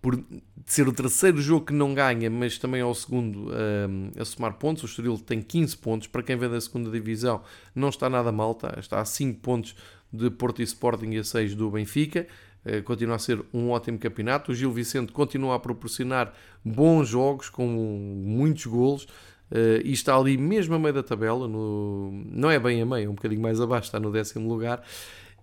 [0.00, 0.22] por
[0.66, 4.54] ser o terceiro jogo que não ganha, mas também é o segundo uh, a somar
[4.54, 4.82] pontos.
[4.82, 6.06] O Estoril tem 15 pontos.
[6.06, 7.42] Para quem vem da segunda divisão,
[7.74, 9.74] não está nada mal, está, está a 5 pontos
[10.12, 12.26] de Porto e Sporting e a 6 do Benfica.
[12.64, 14.52] Uh, continua a ser um ótimo campeonato.
[14.52, 16.32] O Gil Vicente continua a proporcionar
[16.64, 19.06] bons jogos com muitos golos.
[19.50, 23.06] Uh, e está ali mesmo a meio da tabela, no, não é bem a meio,
[23.06, 24.80] é um bocadinho mais abaixo, está no décimo lugar.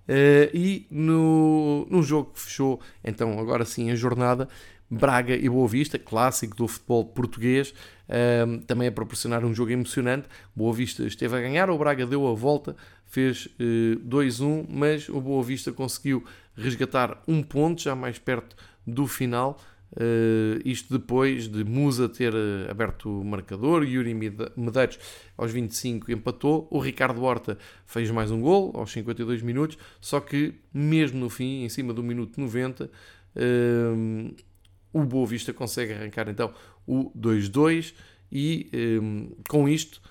[0.07, 4.47] Uh, e no, no jogo que fechou, então agora sim a jornada,
[4.89, 7.73] Braga e Boa Vista, clássico do futebol português,
[8.07, 10.27] uh, também a proporcionar um jogo emocionante.
[10.55, 15.09] Boa Vista esteve a ganhar, o Braga deu a volta, fez uh, eh, 2-1, mas
[15.09, 16.23] o Boa Vista conseguiu
[16.55, 19.59] resgatar um ponto já mais perto do final.
[19.91, 24.99] Uh, isto depois de Musa ter uh, aberto o marcador, Yuri Medeiros
[25.37, 30.55] aos 25 empatou, o Ricardo Horta fez mais um gol aos 52 minutos, só que
[30.73, 32.89] mesmo no fim, em cima do minuto 90, uh,
[33.35, 34.43] eh,
[34.91, 36.53] o Boa Vista consegue arrancar então
[36.85, 37.93] o 2-2
[38.31, 38.69] e
[39.47, 40.01] com isto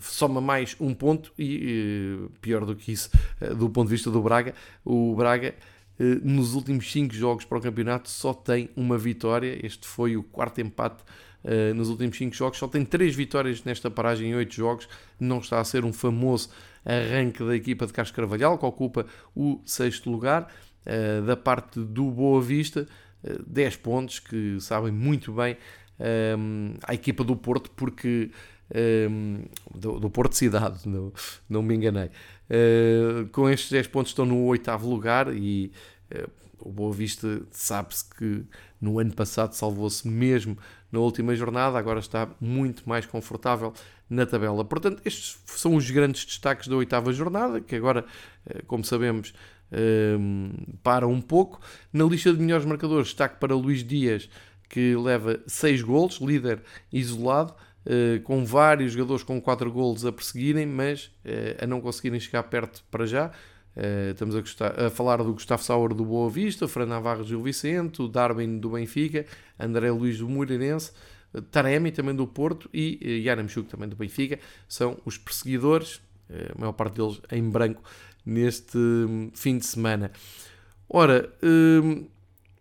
[0.00, 3.10] soma mais um ponto e pior do que isso,
[3.56, 5.54] do ponto de vista do Braga, o Braga
[6.22, 9.58] nos últimos 5 jogos para o campeonato só tem uma vitória.
[9.64, 11.02] Este foi o quarto empate
[11.44, 12.58] uh, nos últimos 5 jogos.
[12.58, 14.88] Só tem 3 vitórias nesta paragem em 8 jogos.
[15.18, 16.50] Não está a ser um famoso
[16.84, 20.52] arranque da equipa de Carlos Carvalhal, que ocupa o sexto lugar.
[20.86, 22.86] Uh, da parte do Boa Vista,
[23.24, 25.56] uh, 10 pontos que sabem muito bem
[26.86, 28.30] a equipa do Porto, porque
[29.74, 31.12] do, do, Porto Cidade, não,
[31.48, 32.10] não me enganei.
[32.48, 35.72] Uh, com estes 10 pontos estão no oitavo lugar e
[36.12, 38.44] uh, o Boa Vista sabe-se que
[38.80, 40.56] no ano passado salvou-se mesmo
[40.90, 43.74] na última jornada, agora está muito mais confortável
[44.08, 44.64] na tabela.
[44.64, 48.04] Portanto, estes são os grandes destaques da oitava jornada, que agora,
[48.46, 49.32] uh, como sabemos,
[50.82, 51.60] para um pouco.
[51.92, 54.30] Na lista de melhores marcadores, destaque para Luís Dias,
[54.66, 57.54] que leva 6 golos, líder isolado.
[57.90, 62.42] Eh, com vários jogadores com 4 golos a perseguirem, mas uh, a não conseguirem chegar
[62.42, 63.28] perto para já.
[63.74, 67.42] Uh, estamos a, gostar, a, falar do Gustavo Sauer do Boa Vista, Fran Navarro Gil
[67.42, 69.24] Vicente, o Darwin do Benfica,
[69.58, 70.92] André Luiz do Moreirense,
[71.50, 74.38] Taremi também do Porto e uh, Yaramchuk também do Benfica.
[74.68, 77.82] São os perseguidores, a maior parte deles em branco,
[78.26, 80.10] neste um, fim de semana.
[80.90, 82.06] Ora, um,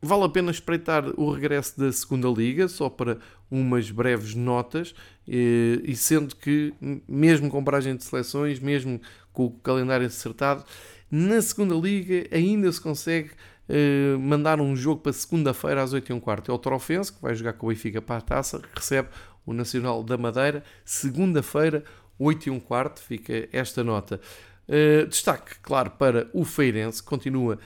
[0.01, 3.17] vale a pena espreitar o regresso da segunda liga, só para
[3.49, 4.93] umas breves notas,
[5.27, 6.73] e sendo que,
[7.07, 9.01] mesmo com paragem de seleções, mesmo
[9.33, 10.63] com o calendário acertado,
[11.09, 13.31] na segunda liga ainda se consegue
[13.69, 16.49] uh, mandar um jogo para segunda-feira às 8h15.
[16.49, 19.09] É o Trofense, que vai jogar com o Benfica para a taça, recebe
[19.45, 21.83] o Nacional da Madeira, segunda-feira,
[22.19, 24.19] 8h15, fica esta nota.
[24.67, 27.57] Uh, destaque, claro, para o Feirense, continua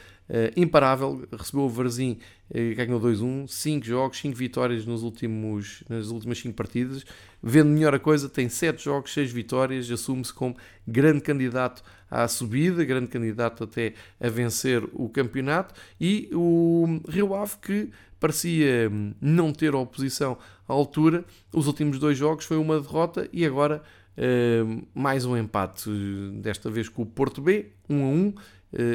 [0.56, 2.18] imparável, recebeu o Varzim,
[2.50, 7.06] uh, ganhou 2-1, 5 jogos, 5 vitórias nos últimos, nas últimas 5 partidas.
[7.44, 10.56] Vendo melhor a coisa, tem 7 jogos, 6 vitórias, assume-se como
[10.88, 15.74] grande candidato à subida, grande candidato até a vencer o campeonato.
[16.00, 17.90] E o Rio Ave, que
[18.20, 23.46] parecia hum, não ter oposição à altura, os últimos dois jogos foi uma derrota e
[23.46, 23.82] agora
[24.18, 25.90] uh, mais um empate,
[26.36, 28.42] desta vez com o Porto B, 1 a 1 eh,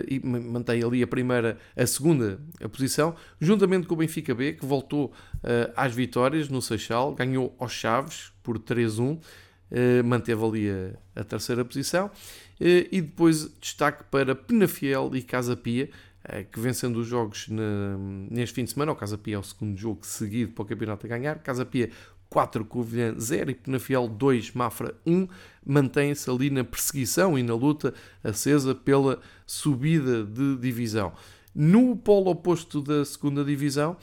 [0.08, 4.64] e mantém ali a primeira, a segunda a posição, juntamente com o Benfica B, que
[4.64, 9.20] voltou uh, às vitórias no Seixal, ganhou aos Chaves por 3-1, uh,
[9.70, 12.10] eh, manteve ali a, a terceira posição,
[12.58, 15.90] e depois destaque para Penafiel e Casa Pia,
[16.50, 17.46] que vencendo os jogos
[18.30, 21.04] neste fim de semana, o Casa Pia é o segundo jogo seguido para o campeonato
[21.04, 21.90] a ganhar, Casa Pia
[22.28, 25.28] 4, Covilhã 0 e Penafiel 2, Mafra 1,
[25.64, 31.12] mantém-se ali na perseguição e na luta acesa pela subida de divisão.
[31.54, 33.96] No polo oposto da segunda divisão,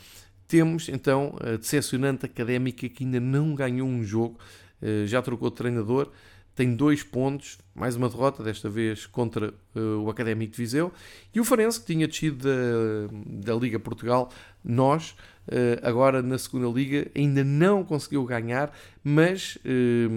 [0.48, 4.38] temos então a decepcionante académica que ainda não ganhou um jogo,
[4.82, 6.12] eh, já trocou de treinador,
[6.56, 10.92] tem dois pontos, mais uma derrota, desta vez contra uh, o Académico de Viseu.
[11.34, 14.30] E o Farense, que tinha descido da, da Liga Portugal,
[14.64, 15.16] nós,
[15.48, 18.72] uh, agora na segunda Liga, ainda não conseguiu ganhar,
[19.04, 20.10] mas uh,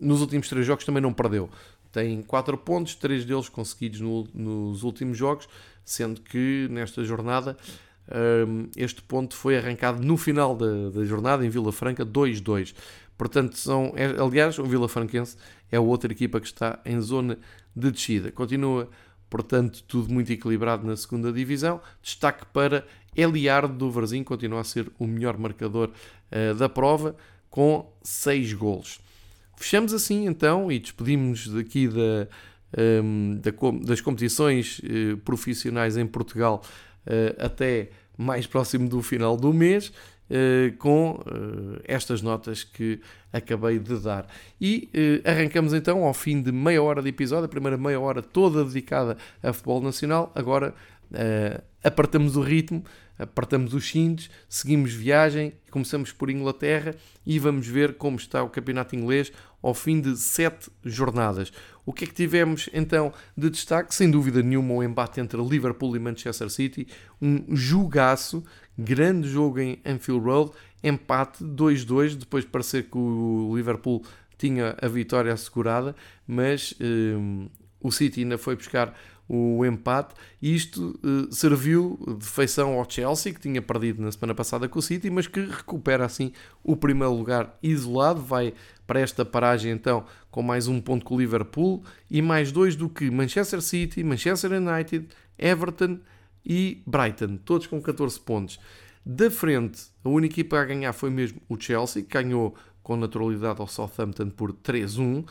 [0.00, 1.50] nos últimos três jogos também não perdeu.
[1.90, 5.48] Tem quatro pontos, três deles conseguidos no, nos últimos jogos,
[5.84, 7.56] sendo que nesta jornada
[8.76, 12.74] este ponto foi arrancado no final da, da jornada em Vila Franca 2-2.
[13.20, 15.36] Portanto, são, é, aliás, o Vila Franquense
[15.70, 17.38] é a outra equipa que está em zona
[17.74, 18.30] de descida.
[18.32, 18.88] Continua,
[19.28, 21.80] portanto, tudo muito equilibrado na segunda divisão.
[22.02, 27.16] Destaque para Eliardo do Varzim, continua a ser o melhor marcador uh, da prova,
[27.48, 29.00] com 6 golos.
[29.56, 32.28] Fechamos assim então e despedimos daqui da,
[33.02, 33.50] um, da,
[33.84, 36.62] das competições uh, profissionais em Portugal
[37.06, 39.92] uh, até mais próximo do final do mês.
[40.30, 43.00] Uh, com uh, estas notas que
[43.32, 44.28] acabei de dar.
[44.60, 48.22] E uh, arrancamos então ao fim de meia hora de episódio, a primeira meia hora
[48.22, 50.30] toda dedicada a futebol nacional.
[50.32, 50.72] Agora
[51.82, 52.84] apartamos o ritmo,
[53.18, 56.94] apartamos os cintos, seguimos viagem, começamos por Inglaterra
[57.26, 61.52] e vamos ver como está o campeonato inglês ao fim de sete jornadas.
[61.84, 63.94] O que é que tivemos então de destaque?
[63.94, 66.86] Sem dúvida nenhuma, o embate entre Liverpool e Manchester City,
[67.20, 68.44] um jogaço,
[68.80, 74.02] grande jogo em Anfield Road, empate 2-2, depois de parecer que o Liverpool
[74.38, 75.94] tinha a vitória assegurada,
[76.26, 77.48] mas um,
[77.80, 78.94] o City ainda foi buscar
[79.28, 80.14] o empate.
[80.42, 84.82] Isto uh, serviu de feição ao Chelsea, que tinha perdido na semana passada com o
[84.82, 86.32] City, mas que recupera assim
[86.64, 88.52] o primeiro lugar isolado, vai
[88.86, 92.88] para esta paragem então com mais um ponto com o Liverpool e mais dois do
[92.88, 95.06] que Manchester City, Manchester United,
[95.38, 96.00] Everton
[96.44, 98.58] e Brighton, todos com 14 pontos.
[99.04, 103.60] Da frente, a única equipa a ganhar foi mesmo o Chelsea, que ganhou com naturalidade
[103.60, 105.26] ao Southampton por 3-1.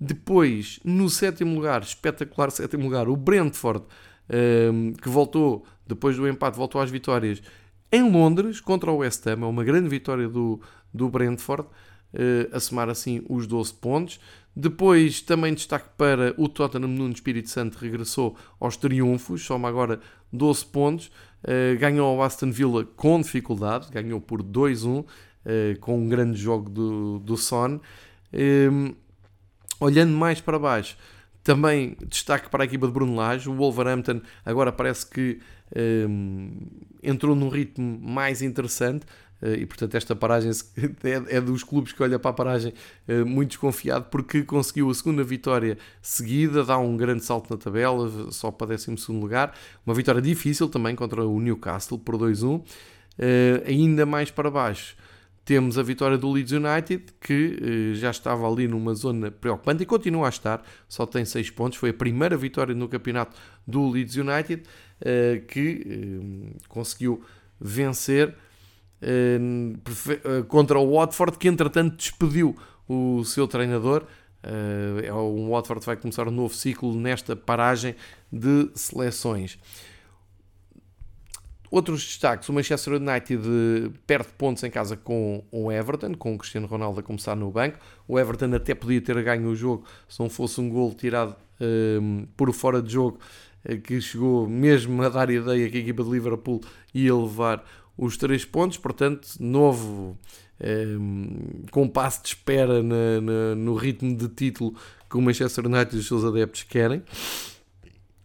[0.00, 3.84] Depois, no sétimo lugar, espetacular sétimo lugar, o Brentford,
[4.72, 7.42] um, que voltou, depois do empate, voltou às vitórias
[7.90, 9.42] em Londres contra o West Ham.
[9.42, 10.60] É uma grande vitória do,
[10.94, 11.68] do Brentford,
[12.14, 14.20] uh, a somar assim os 12 pontos.
[14.54, 20.00] Depois, também destaque para o Tottenham no Espírito Santo, regressou aos triunfos, soma agora
[20.32, 21.10] 12 pontos.
[21.44, 25.06] Uh, ganhou o Aston Villa com dificuldade, ganhou por 2-1, uh,
[25.80, 27.80] com um grande jogo do, do Son.
[28.32, 28.94] Um,
[29.80, 30.96] Olhando mais para baixo,
[31.44, 33.48] também destaque para a equipa de Bruno Lage.
[33.48, 35.38] O Wolverhampton agora parece que
[36.08, 36.50] um,
[37.00, 39.06] entrou num ritmo mais interessante.
[39.40, 40.50] Uh, e portanto, esta paragem
[41.04, 42.72] é, é, dos clubes que olha para a paragem
[43.08, 48.30] uh, muito desconfiado porque conseguiu a segunda vitória seguida, dá um grande salto na tabela,
[48.32, 49.54] só para 12 lugar.
[49.86, 52.58] Uma vitória difícil também contra o Newcastle por 2-1.
[52.58, 52.64] Uh,
[53.20, 54.96] eh, ainda mais para baixo,
[55.48, 59.86] temos a vitória do Leeds United, que eh, já estava ali numa zona preocupante e
[59.86, 61.78] continua a estar, só tem 6 pontos.
[61.78, 63.34] Foi a primeira vitória no campeonato
[63.66, 64.64] do Leeds United,
[65.00, 67.24] eh, que eh, conseguiu
[67.58, 68.47] vencer eh, eh,
[70.48, 72.56] contra o Watford, que entretanto despediu
[72.88, 74.04] o seu treinador.
[74.42, 77.94] Eh, é o Watford vai começar um novo ciclo nesta paragem
[78.32, 79.58] de seleções.
[81.70, 83.42] Outros destaques, o Manchester United
[84.06, 87.78] perde pontos em casa com o Everton, com o Cristiano Ronaldo a começar no banco.
[88.06, 92.26] O Everton até podia ter ganho o jogo se não fosse um gol tirado um,
[92.36, 93.18] por fora de jogo,
[93.64, 96.62] eh, que chegou mesmo a dar ideia que a equipa de Liverpool
[96.94, 97.62] ia levar
[97.98, 98.78] os três pontos.
[98.78, 100.16] Portanto, novo
[100.60, 104.74] um, compasso de espera na, na, no ritmo de título
[105.10, 107.02] que o Manchester United e os seus adeptos querem.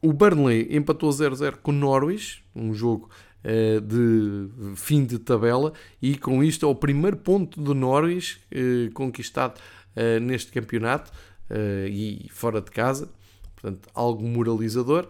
[0.02, 3.10] O Burnley empatou 0-0 com o Norwich, um jogo
[3.44, 8.90] eh, de fim de tabela e com isto é o primeiro ponto do Norwich eh,
[8.94, 9.60] conquistado
[9.98, 11.12] eh, neste campeonato
[11.88, 13.10] e fora de casa,
[13.54, 15.08] portanto algo moralizador.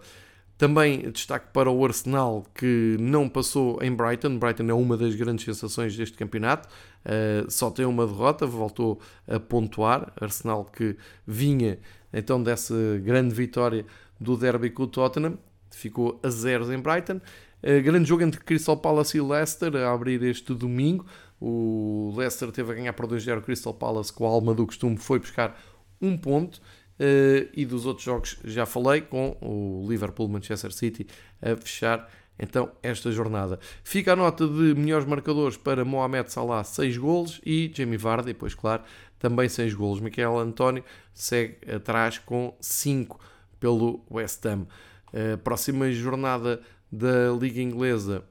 [0.64, 4.38] Também destaque para o Arsenal que não passou em Brighton.
[4.38, 6.66] Brighton é uma das grandes sensações deste campeonato.
[7.04, 8.98] Uh, só tem uma derrota, voltou
[9.28, 10.10] a pontuar.
[10.18, 10.96] Arsenal que
[11.26, 11.78] vinha
[12.10, 13.84] então dessa grande vitória
[14.18, 15.36] do derby com o Tottenham,
[15.70, 17.20] ficou a zeros em Brighton.
[17.62, 21.04] Uh, grande jogo entre Crystal Palace e Leicester a abrir este domingo.
[21.38, 25.18] O Leicester teve a ganhar por 2-0 Crystal Palace com a alma do costume, foi
[25.18, 25.60] buscar
[26.00, 26.58] um ponto.
[26.98, 31.06] Uh, e dos outros jogos já falei, com o Liverpool Manchester City
[31.42, 33.58] a fechar então esta jornada.
[33.82, 38.54] Fica a nota de melhores marcadores para Mohamed Salah, 6 golos, e Jamie Vardy, depois,
[38.54, 38.82] claro,
[39.18, 40.00] também 6 golos.
[40.00, 43.18] Miquel António segue atrás com 5
[43.60, 44.66] pelo West Ham.
[45.12, 48.24] Uh, próxima jornada da Liga Inglesa.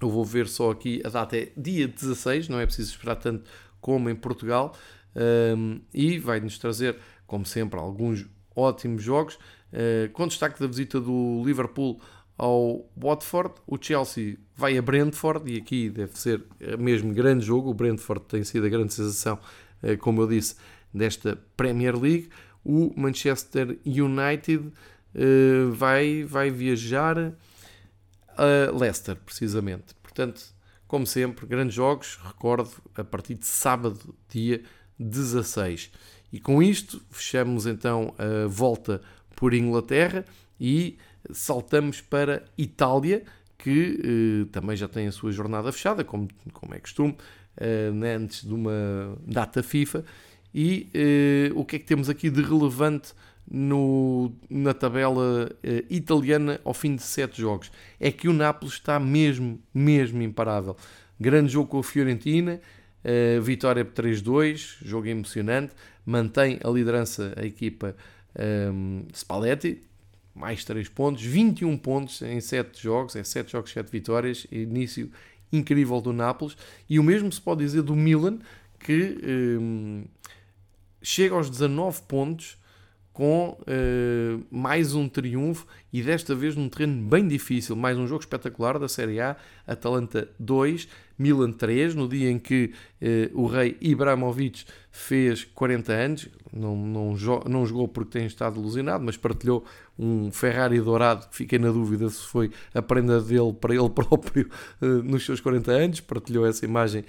[0.00, 3.48] Eu vou ver só aqui, a data é dia 16, não é preciso esperar tanto
[3.80, 4.74] como em Portugal,
[5.14, 6.96] um, e vai-nos trazer
[7.32, 9.38] como sempre, alguns ótimos jogos,
[10.12, 11.98] com destaque da visita do Liverpool
[12.36, 16.44] ao Watford, o Chelsea vai a Brentford e aqui deve ser
[16.78, 17.70] mesmo grande jogo.
[17.70, 19.38] O Brentford tem sido a grande sensação,
[20.00, 20.56] como eu disse,
[20.92, 22.28] desta Premier League.
[22.62, 24.70] O Manchester United
[25.72, 27.32] vai, vai viajar
[28.36, 29.94] a Leicester, precisamente.
[30.02, 30.42] Portanto,
[30.86, 34.62] como sempre, grandes jogos, recordo, a partir de sábado, dia
[34.98, 35.90] 16.
[36.32, 39.00] E com isto, fechamos então a volta
[39.36, 40.24] por Inglaterra
[40.58, 40.96] e
[41.30, 43.22] saltamos para Itália,
[43.58, 47.16] que eh, também já tem a sua jornada fechada, como, como é costume,
[47.56, 50.04] eh, né, antes de uma data FIFA.
[50.54, 53.12] E eh, o que é que temos aqui de relevante
[53.50, 57.70] no, na tabela uh, italiana ao fim de sete jogos.
[57.98, 60.76] É que o Nápoles está mesmo, mesmo imparável.
[61.20, 62.60] Grande jogo com a Fiorentina,
[63.04, 65.74] uh, vitória por 3-2, jogo emocionante,
[66.04, 67.94] mantém a liderança a equipa
[68.36, 69.82] um, ehm, Spalletti,
[70.34, 75.10] mais 3 pontos, 21 pontos em 7 jogos, é 7 jogos, 7 vitórias, início
[75.52, 76.56] incrível do Nápoles,
[76.88, 78.38] e o mesmo se pode dizer do Milan,
[78.78, 80.04] que um, ehm,
[81.02, 82.56] chega aos 19 pontos,
[83.12, 87.76] com uh, mais um triunfo e desta vez num terreno bem difícil.
[87.76, 89.36] Mais um jogo espetacular da Série A:
[89.66, 90.88] Atalanta 2,
[91.22, 96.28] Milan 3, no dia em que uh, o rei Ibrahimovic fez 40 anos.
[96.52, 97.14] Não, não,
[97.48, 99.64] não jogou porque tem estado alucinado, mas partilhou
[99.98, 104.50] um Ferrari dourado que fiquei na dúvida se foi a prenda dele para ele próprio
[104.80, 106.00] uh, nos seus 40 anos.
[106.00, 107.04] Partilhou essa imagem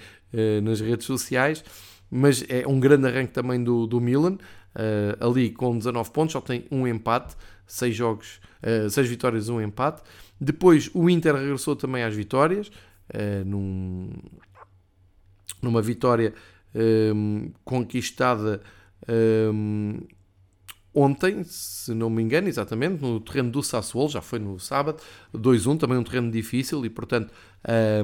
[0.62, 1.64] nas redes sociais.
[2.10, 4.38] Mas é um grande arranque também do, do Milan
[4.74, 7.34] uh, ali com 19 pontos, só tem um empate,
[7.66, 10.02] 6 jogos, uh, eh, 6 vitórias, um empate.
[10.40, 12.70] Depois o Inter regressou também às vitórias,
[13.14, 14.10] uh, num,
[15.62, 16.34] numa vitória
[16.74, 18.60] um, conquistada
[19.08, 20.00] um,
[20.94, 25.02] ontem, se não me engano, exatamente, no terreno do Sassuolo, já foi no sábado,
[25.34, 27.32] 2-1, também um terreno difícil e, portanto,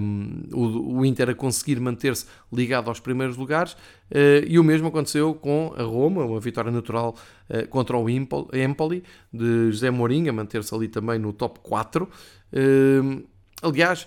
[0.01, 3.75] um, o, o, Inter a conseguir manter-se ligado aos primeiros lugares.
[4.11, 7.15] Uh, e o mesmo aconteceu com a Roma, uma vitória natural
[7.49, 12.09] uh, contra o Empoli, de José Mourinho, a manter-se ali também no top 4.
[12.53, 13.30] Uh,
[13.63, 14.07] Aliás,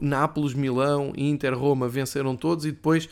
[0.00, 3.08] Nápoles, Milão, Inter, Roma venceram todos e depois,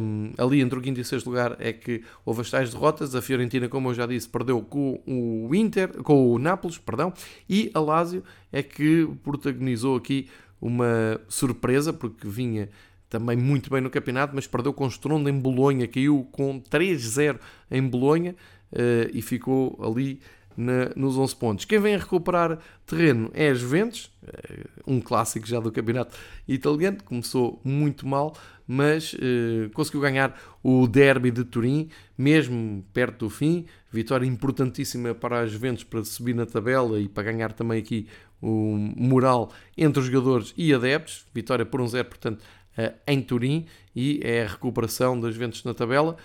[0.00, 3.14] um, ali entre o quinto e sexto lugar, é que houve as tais derrotas.
[3.14, 7.12] A Fiorentina, como eu já disse, perdeu com o Inter, com o Nápoles, perdão,
[7.48, 10.28] e a Lazio é que protagonizou aqui
[10.60, 12.68] uma surpresa, porque vinha
[13.08, 17.38] também muito bem no campeonato, mas perdeu com estrondo em Bolonha, caiu com 3-0
[17.70, 18.34] em Bolonha
[18.72, 20.20] uh, e ficou ali
[20.58, 21.64] na, nos 11 pontos.
[21.64, 26.98] Quem vem a recuperar terreno é a Juventus, eh, um clássico já do campeonato italiano,
[27.04, 28.36] começou muito mal,
[28.66, 31.88] mas uh, conseguiu ganhar o derby de Turim,
[32.18, 33.64] mesmo perto do fim.
[33.90, 38.08] Vitória importantíssima para a Juventus para subir na tabela e para ganhar também aqui
[38.42, 41.24] o moral entre os jogadores e adeptos.
[41.32, 42.42] Vitória por um zero, portanto,
[42.76, 46.16] uh, em Turim e é a recuperação das Juventus na tabela.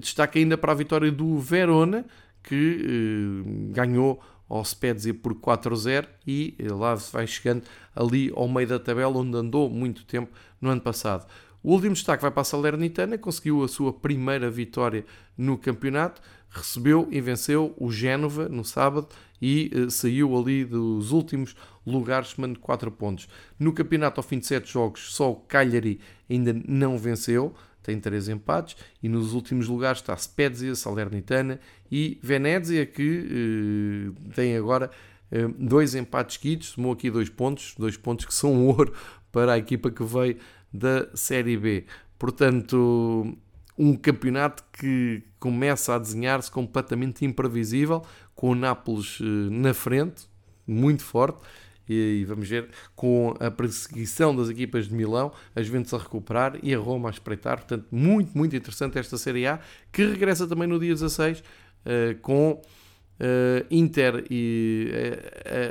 [0.00, 2.04] Destaque ainda para a vitória do Verona,
[2.44, 7.64] que eh, ganhou ao Spezia por 4-0 e eh, lá vai chegando
[7.96, 11.26] ali ao meio da tabela onde andou muito tempo no ano passado.
[11.62, 15.04] O último destaque vai para a Salernitana, conseguiu a sua primeira vitória
[15.36, 16.20] no campeonato,
[16.50, 19.08] recebeu e venceu o Génova no sábado
[19.40, 23.28] e eh, saiu ali dos últimos lugares, tomando 4 pontos.
[23.58, 27.54] No campeonato, ao fim de 7 jogos, só o Cagliari ainda não venceu,
[27.84, 31.60] tem 3 empates, e nos últimos lugares está Spezia, Salernitana
[31.92, 34.90] e Venezia, que eh, tem agora
[35.30, 38.92] eh, dois empates seguidos, tomou aqui dois pontos, dois pontos que são ouro
[39.30, 40.38] para a equipa que veio
[40.72, 41.84] da Série B.
[42.18, 43.36] Portanto,
[43.76, 48.02] um campeonato que começa a desenhar-se completamente imprevisível,
[48.34, 50.26] com o Nápoles eh, na frente,
[50.66, 51.44] muito forte,
[51.88, 56.74] e vamos ver com a perseguição das equipas de Milão, as Juventus a recuperar e
[56.74, 57.58] a Roma a espreitar.
[57.58, 59.60] Portanto, muito, muito interessante esta Série A,
[59.92, 61.42] que regressa também no dia 16 uh,
[61.84, 64.90] eh, com uh, Inter e,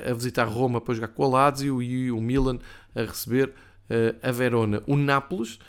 [0.08, 2.60] uh, a visitar Roma para jogar com a Lazio e o Milan
[2.96, 3.54] a receber
[4.24, 4.82] a Verona.
[4.88, 5.60] O Nápoles,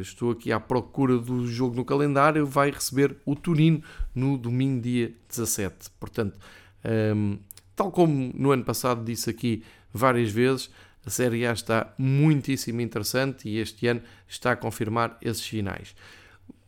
[0.00, 3.82] estou aqui à procura do jogo no calendário, vai receber o Turino
[4.14, 5.90] no domingo, dia 17.
[5.98, 6.38] Portanto,
[6.84, 7.38] um, ehm,
[7.78, 9.62] Tal como no ano passado disse aqui
[9.94, 10.68] várias vezes,
[11.06, 15.94] a Série A está muitíssimo interessante e este ano está a confirmar esses sinais.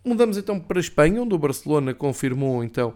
[0.05, 2.95] Mudamos então para a Espanha, onde o Barcelona confirmou então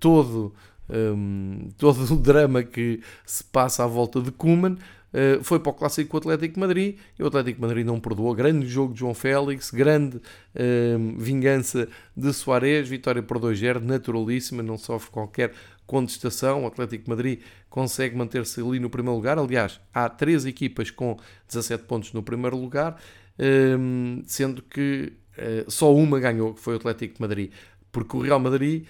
[0.00, 0.52] todo
[0.88, 4.76] um, todo o drama que se passa à volta de Kuman.
[5.12, 8.34] Uh, foi para o clássico com o Atlético Madrid e o Atlético Madrid não perdoou.
[8.34, 14.78] Grande jogo de João Félix, grande uh, vingança de Soares, vitória por 2-0, naturalíssima, não
[14.78, 15.52] sofre qualquer
[15.92, 16.64] contestação.
[16.64, 19.38] O Atlético Madrid consegue manter-se ali no primeiro lugar.
[19.38, 21.18] Aliás, há três equipas com
[21.48, 22.98] 17 pontos no primeiro lugar,
[23.38, 27.52] uh, sendo que uh, só uma ganhou, que foi o Atlético Madrid,
[27.92, 28.86] porque o Real Madrid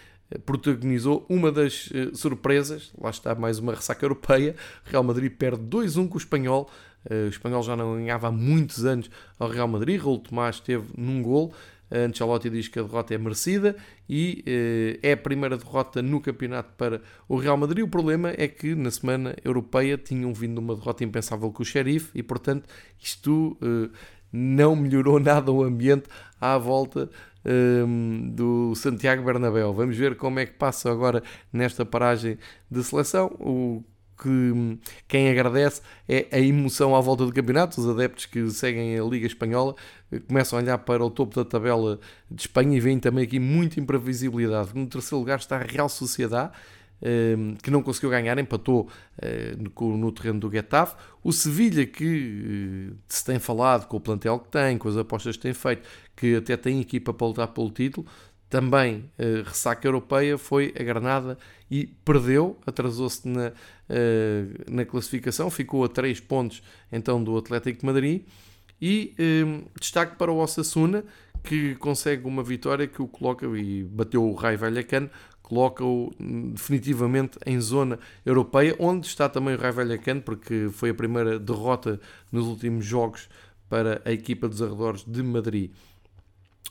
[0.46, 6.08] protagonizou uma das uh, surpresas, lá está mais uma ressaca europeia, Real Madrid perde 2-1
[6.08, 6.70] com o Espanhol,
[7.10, 11.20] o Espanhol já não ganhava há muitos anos ao Real Madrid, Raul Tomás esteve num
[11.20, 11.52] gol,
[11.92, 13.76] Ancelotti diz que a derrota é merecida
[14.08, 17.84] e uh, é a primeira derrota no campeonato para o Real Madrid.
[17.84, 22.10] O problema é que na semana europeia tinham vindo uma derrota impensável com o Sheriff
[22.14, 22.68] e, portanto,
[22.98, 23.56] isto
[24.32, 26.08] não melhorou nada o ambiente
[26.40, 27.10] à volta
[27.44, 29.72] um, do Santiago Bernabéu.
[29.72, 31.22] Vamos ver como é que passa agora
[31.52, 32.38] nesta paragem
[32.70, 33.26] de seleção.
[33.38, 33.82] O
[34.22, 37.80] que quem agradece é a emoção à volta do campeonato.
[37.80, 39.74] Os adeptos que seguem a Liga Espanhola
[40.10, 41.98] eh, começam a olhar para o topo da tabela
[42.30, 44.70] de Espanha e veem também aqui muita imprevisibilidade.
[44.74, 46.52] No terceiro lugar está a Real Sociedade
[47.04, 48.88] Ehm, que não conseguiu ganhar, empatou
[49.20, 50.94] eh, no terreno do Getafe.
[51.22, 55.36] O Sevilha, que eh, se tem falado com o plantel que tem, com as apostas
[55.36, 58.06] que tem feito, que até tem equipa para lutar pelo título,
[58.52, 61.38] também uh, ressaca europeia foi a Granada
[61.70, 67.86] e perdeu, atrasou-se na, uh, na classificação, ficou a 3 pontos então do Atlético de
[67.86, 68.26] Madrid
[68.78, 71.02] e um, destaque para o Osasuna
[71.42, 75.08] que consegue uma vitória que o coloca e bateu o Rai Vallecano
[75.42, 76.12] coloca-o
[76.52, 81.98] definitivamente em zona europeia, onde está também o Rai Vallecano, porque foi a primeira derrota
[82.30, 83.28] nos últimos jogos
[83.68, 85.70] para a equipa dos arredores de Madrid.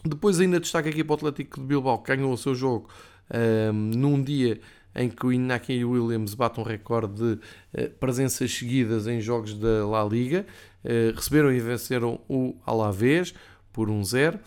[0.05, 2.89] Depois ainda destaca aqui para o Atlético de Bilbao, que ganhou o seu jogo
[3.33, 4.59] um, num dia
[4.95, 7.39] em que o Inaki Williams bate um recorde de
[7.83, 10.45] uh, presenças seguidas em jogos da La Liga.
[10.83, 13.33] Uh, receberam e venceram o Alavés
[13.71, 14.33] por 1-0.
[14.33, 14.39] Um uh,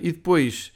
[0.00, 0.72] e depois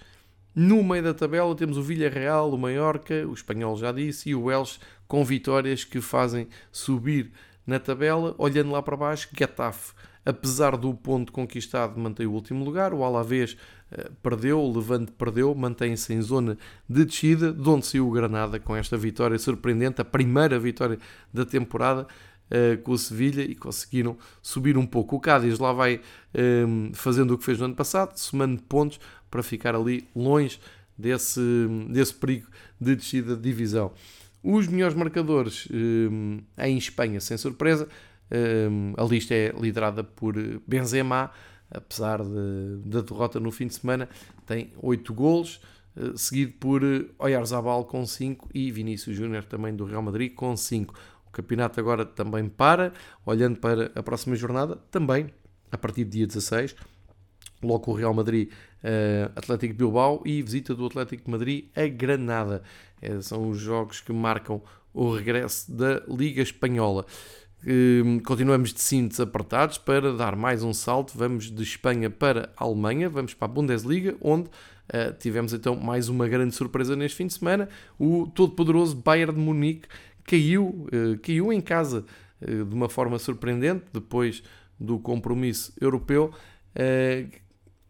[0.54, 4.44] no meio da tabela temos o Villarreal, o Mallorca, o espanhol já disse, e o
[4.44, 7.30] Welsh com vitórias que fazem subir
[7.64, 8.34] na tabela.
[8.38, 9.92] Olhando lá para baixo, Getafe,
[10.24, 12.92] apesar do ponto conquistado, mantém o último lugar.
[12.92, 13.56] O Alavés
[14.22, 16.58] perdeu, o Levante perdeu, mantém-se em zona
[16.88, 20.98] de descida, de onde saiu o Granada com esta vitória surpreendente, a primeira vitória
[21.32, 22.06] da temporada.
[22.50, 25.16] Uh, com o Sevilha e conseguiram subir um pouco.
[25.16, 28.98] O Cádiz lá vai uh, fazendo o que fez no ano passado, somando pontos,
[29.30, 30.58] para ficar ali longe
[30.96, 31.40] desse,
[31.90, 32.48] desse perigo
[32.80, 33.92] de descida de divisão.
[34.42, 37.88] Os melhores marcadores um, em Espanha, sem surpresa,
[38.70, 40.34] um, a lista é liderada por
[40.66, 41.30] Benzema,
[41.70, 44.08] apesar de, da derrota no fim de semana,
[44.46, 45.60] tem 8 golos,
[45.96, 46.82] uh, seguido por
[47.18, 50.94] Oyarzabal com 5 e Vinícius Júnior também do Real Madrid com 5.
[51.26, 52.92] O campeonato agora também para,
[53.24, 55.30] olhando para a próxima jornada, também
[55.70, 56.74] a partir do dia 16,
[57.62, 58.50] logo o Real Madrid
[58.82, 62.62] uh, Atlético Bilbao e visita do Atlético de Madrid a Granada.
[63.00, 64.62] É, são os jogos que marcam
[64.92, 67.06] o regresso da Liga Espanhola.
[67.60, 71.18] Uh, continuamos de cintos apertados para dar mais um salto.
[71.18, 76.08] Vamos de Espanha para a Alemanha, vamos para a Bundesliga, onde uh, tivemos então mais
[76.08, 77.68] uma grande surpresa neste fim de semana.
[77.98, 79.88] O todo-poderoso Bayern de Munique
[80.22, 82.04] caiu, uh, caiu em casa
[82.40, 84.44] de uma forma surpreendente depois
[84.78, 86.32] do compromisso europeu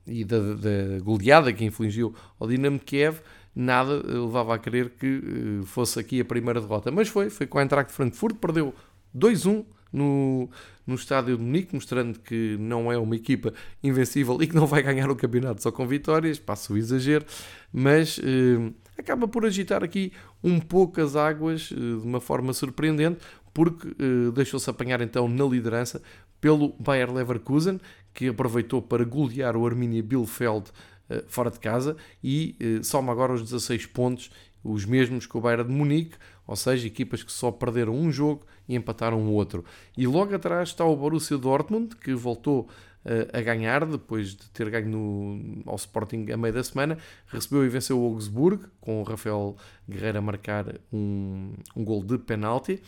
[0.06, 3.20] e da, da goleada que infligiu ao Dinamo Kiev,
[3.54, 6.90] nada levava a crer que fosse aqui a primeira derrota.
[6.90, 8.72] Mas foi, foi com a Eintracht de Frankfurt, perdeu
[9.16, 10.48] 2-1 no,
[10.86, 13.52] no estádio de Munique, mostrando que não é uma equipa
[13.82, 17.24] invencível e que não vai ganhar o campeonato só com vitórias, passa o exagero,
[17.72, 23.20] mas eh, acaba por agitar aqui um pouco as águas eh, de uma forma surpreendente,
[23.54, 26.02] porque eh, deixou-se apanhar então na liderança
[26.40, 27.80] pelo Bayer Leverkusen,
[28.14, 30.70] que aproveitou para golear o Arminia Bielefeld
[31.10, 34.30] uh, fora de casa e uh, soma agora os 16 pontos,
[34.62, 36.16] os mesmos que o Bayern de Munique,
[36.48, 39.62] ou seja, equipas que só perderam um jogo e empataram o outro.
[39.94, 42.62] E logo atrás está o Borussia Dortmund, que voltou
[43.04, 46.96] uh, a ganhar depois de ter ganho no, ao Sporting a meio da semana,
[47.26, 52.16] recebeu e venceu o Augsburg, com o Rafael Guerreiro a marcar um, um gol de
[52.16, 52.80] penalti.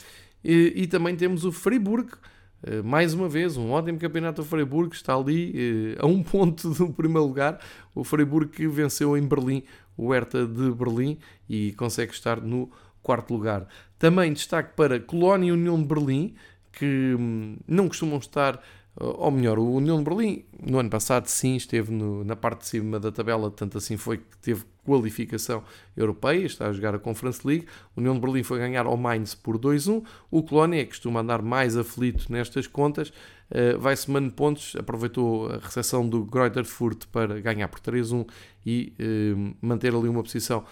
[0.42, 2.16] E, e também temos o Friburgo,
[2.62, 6.70] eh, mais uma vez, um ótimo campeonato do Freiburg, está ali uh, a um ponto
[6.70, 7.60] do primeiro lugar.
[7.94, 9.64] O Freiburg que venceu em Berlim
[10.00, 12.70] o Hertha de Berlim e consegue estar no
[13.02, 13.66] quarto lugar.
[13.98, 16.34] Também destaque para Colónia e União de Berlim,
[16.72, 18.60] que hum, não costumam estar
[18.96, 22.66] ou melhor, o União de Berlim, no ano passado, sim, esteve no, na parte de
[22.66, 25.62] cima da tabela, tanto assim foi que teve qualificação
[25.96, 27.66] europeia, está a jogar a Conference League.
[27.96, 30.04] O União de Berlim foi ganhar ao Mainz por 2-1.
[30.30, 35.58] O Colónia, que costuma andar mais aflito nestas contas, uh, vai somando pontos, aproveitou a
[35.58, 38.28] recepção do Greuther Furt para ganhar por 3-1
[38.66, 40.64] e uh, manter ali uma posição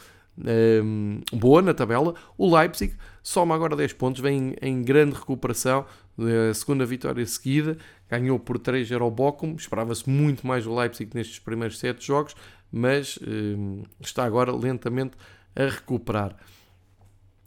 [0.85, 2.15] um, boa na tabela.
[2.37, 5.85] O Leipzig soma agora 10 pontos, vem em grande recuperação,
[6.51, 7.77] a segunda vitória seguida,
[8.09, 12.35] ganhou por 3-0 ao Bochum, esperava-se muito mais o Leipzig nestes primeiros 7 jogos,
[12.71, 15.17] mas um, está agora lentamente
[15.55, 16.37] a recuperar.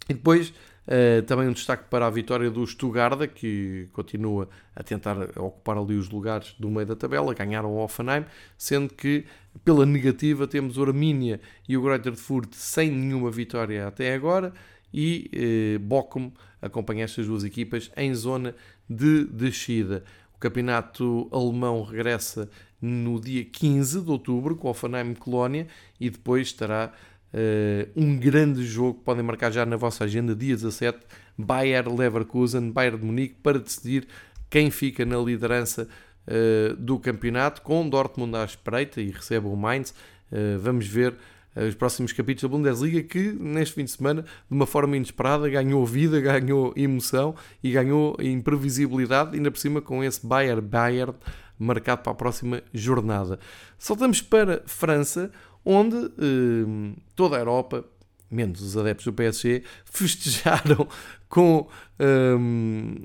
[0.10, 0.54] E depois
[0.88, 5.96] Uh, também um destaque para a vitória do Stuttgart, que continua a tentar ocupar ali
[5.96, 8.26] os lugares do meio da tabela, ganharam o Offenheim,
[8.58, 9.26] sendo que
[9.64, 14.54] pela negativa temos o Arminia e o Greuther Furt sem nenhuma vitória até agora,
[14.94, 18.56] e uh, Bochum acompanha estas duas equipas em zona
[18.90, 20.04] de descida.
[20.36, 22.50] O campeonato alemão regressa
[22.82, 25.68] no dia 15 de outubro com o Offenheim Colónia
[26.00, 26.92] e depois estará
[27.34, 31.00] Uh, um grande jogo podem marcar já na vossa agenda, dia 17,
[31.38, 34.08] Bayer Leverkusen, Bayern de Munique, para decidir
[34.50, 35.88] quem fica na liderança
[36.28, 39.92] uh, do campeonato, com Dortmund à espreita e recebe o Mainz.
[40.32, 41.16] Uh, vamos ver
[41.54, 45.86] os próximos capítulos da Bundesliga que neste fim de semana, de uma forma inesperada, ganhou
[45.86, 51.14] vida, ganhou emoção e ganhou imprevisibilidade, ainda por cima com esse Bayer Bayern
[51.62, 53.40] marcado para a próxima jornada.
[53.78, 55.32] Saltamos para França,
[55.66, 57.86] onde eh, toda a Europa,
[58.30, 60.88] menos os adeptos do PSG, festejaram
[61.30, 61.68] com.
[62.00, 62.96] Um,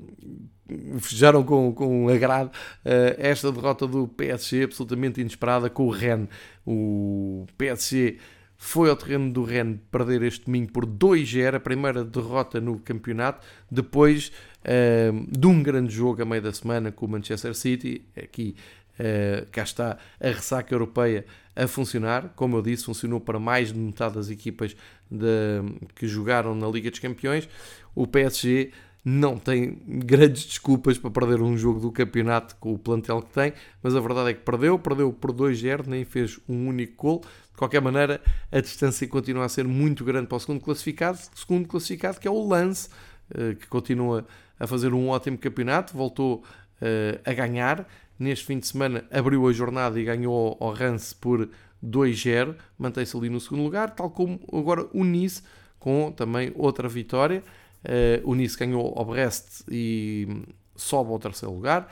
[0.99, 6.27] festejaram com, com agrado uh, esta derrota do PSG absolutamente inesperada com o Rennes.
[6.65, 8.17] O PSG
[8.57, 13.45] foi ao terreno do Rennes perder este domingo por 2-0, a primeira derrota no campeonato,
[13.69, 14.31] depois
[14.63, 18.55] uh, de um grande jogo a meio da semana com o Manchester City, aqui
[18.99, 21.25] uh, cá está a ressaca europeia
[21.55, 22.33] a funcionar.
[22.35, 24.75] Como eu disse, funcionou para mais de metade das equipas
[25.09, 25.61] de,
[25.95, 27.49] que jogaram na Liga dos Campeões.
[27.95, 28.71] O PSG
[29.09, 33.53] não tem grandes desculpas para perder um jogo do campeonato com o plantel que tem,
[33.81, 37.21] mas a verdade é que perdeu, perdeu por 2-0, nem fez um único gol.
[37.51, 38.21] De qualquer maneira,
[38.51, 42.31] a distância continua a ser muito grande para o segundo classificado, segundo classificado que é
[42.31, 42.89] o Lance,
[43.33, 44.27] eh, que continua
[44.59, 46.43] a fazer um ótimo campeonato, voltou
[46.81, 47.87] eh, a ganhar,
[48.19, 51.49] Neste fim de semana abriu a jornada e ganhou ao Rance por
[51.83, 55.43] 2-0, mantém-se ali no segundo lugar, tal como agora o Nice,
[55.79, 57.43] com também outra vitória.
[57.83, 60.27] Uh, o Nice ganhou ao Brest e
[60.75, 61.87] sobe ao terceiro lugar.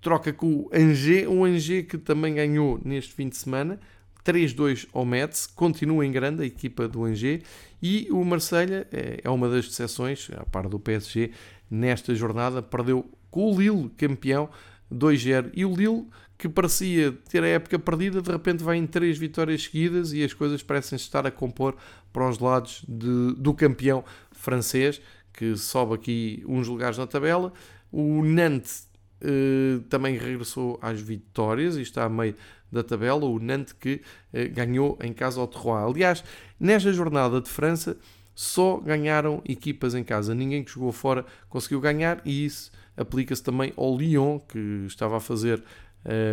[0.00, 3.78] Troca com o Angers, o Angers que também ganhou neste fim de semana,
[4.24, 7.42] 3-2 ao Metz, continua em grande a equipa do Angers
[7.82, 11.32] e o Marselha é, é uma das decepções, a par do PSG,
[11.70, 14.48] nesta jornada, perdeu com o Lille, campeão,
[14.92, 15.50] 2-0.
[15.54, 19.64] E o Lille, que parecia ter a época perdida, de repente vai em três vitórias
[19.64, 21.76] seguidas e as coisas parecem estar a compor
[22.12, 25.00] para os lados de, do campeão francês,
[25.32, 27.52] que sobe aqui uns lugares na tabela.
[27.92, 28.88] O Nantes
[29.20, 32.34] eh, também regressou às vitórias e está a meio
[32.72, 33.24] da tabela.
[33.24, 34.00] O Nantes que
[34.32, 35.84] eh, ganhou em casa ao Terroir.
[35.84, 36.24] Aliás,
[36.58, 37.96] nesta jornada de França,
[38.34, 40.34] só ganharam equipas em casa.
[40.34, 42.70] Ninguém que jogou fora conseguiu ganhar e isso
[43.00, 45.62] aplica-se também ao Lyon, que estava a fazer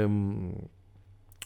[0.10, 0.52] um,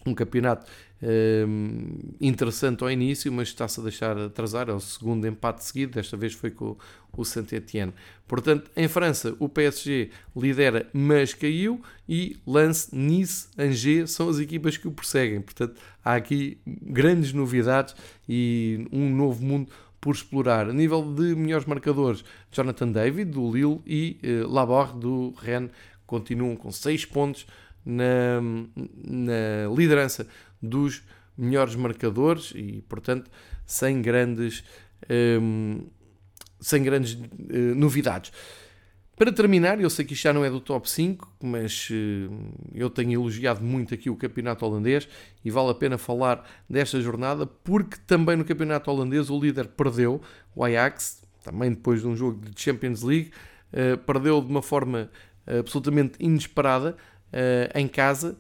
[0.06, 0.66] um campeonato
[1.04, 4.70] um, interessante ao início, mas está-se a deixar atrasar.
[4.70, 6.76] É o segundo empate seguido, desta vez foi com
[7.16, 7.94] o Saint-Etienne.
[8.28, 14.78] Portanto, em França, o PSG lidera, mas caiu, e Lance, Nice, Angers são as equipas
[14.78, 15.42] que o perseguem.
[15.42, 17.96] Portanto, há aqui grandes novidades
[18.28, 19.72] e um novo mundo
[20.02, 20.68] por explorar.
[20.68, 25.72] A nível de melhores marcadores, Jonathan David, do Lille, e eh, Laborde, do Rennes,
[26.08, 27.46] continuam com 6 pontos
[27.86, 28.42] na,
[28.76, 30.28] na liderança
[30.62, 31.04] dos
[31.38, 33.30] melhores marcadores e, portanto,
[33.66, 34.64] sem grandes,
[35.40, 35.88] um,
[36.60, 38.32] sem grandes uh, novidades.
[39.22, 42.34] Para terminar, eu sei que isto já não é do top 5, mas uh,
[42.74, 45.08] eu tenho elogiado muito aqui o campeonato holandês
[45.46, 50.20] e vale a pena falar desta jornada, porque também no campeonato holandês o líder perdeu,
[50.56, 53.30] o Ajax, também depois de um jogo de Champions League,
[53.72, 55.08] uh, perdeu de uma forma
[55.46, 56.98] uh, absolutamente inesperada
[57.76, 58.36] em casa,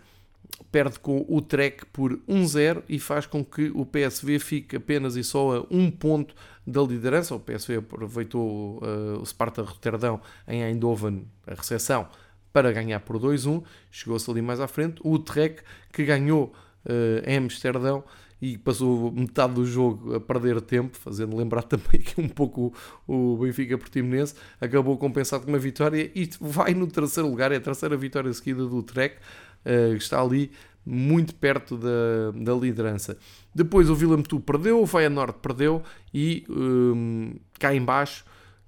[0.71, 5.23] perde com o Trek por 1-0 e faz com que o PSV fique apenas e
[5.23, 6.33] só a um ponto
[6.65, 7.35] da liderança.
[7.35, 12.07] O PSV aproveitou uh, o Sparta Roterdão em Eindhoven, a recepção,
[12.53, 13.63] para ganhar por 2-1.
[13.89, 15.01] Chegou-se ali mais à frente.
[15.03, 16.53] O Trek, que ganhou
[16.85, 18.03] uh, em Amsterdão
[18.41, 22.73] e passou metade do jogo a perder tempo, fazendo lembrar também que um pouco
[23.07, 27.61] o, Benfica Portimonense acabou compensado com uma vitória e vai no terceiro lugar, é a
[27.61, 29.17] terceira vitória seguida do Trek,
[29.65, 30.51] uh, está ali
[30.85, 33.17] muito perto da, da liderança.
[33.53, 35.83] Depois o Vila Metu perdeu, o Feyenoord perdeu
[36.13, 38.25] e um, cá embaixo,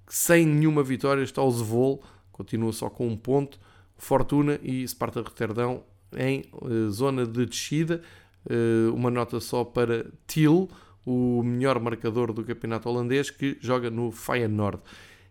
[0.08, 3.60] sem nenhuma vitória, está o Zevol, continua só com um ponto,
[3.98, 5.84] Fortuna e Sparta Roterdão
[6.16, 8.02] em uh, zona de descida.
[8.46, 10.70] Uh, uma nota só para Til,
[11.06, 14.80] o melhor marcador do campeonato holandês, que joga no Feyenoord.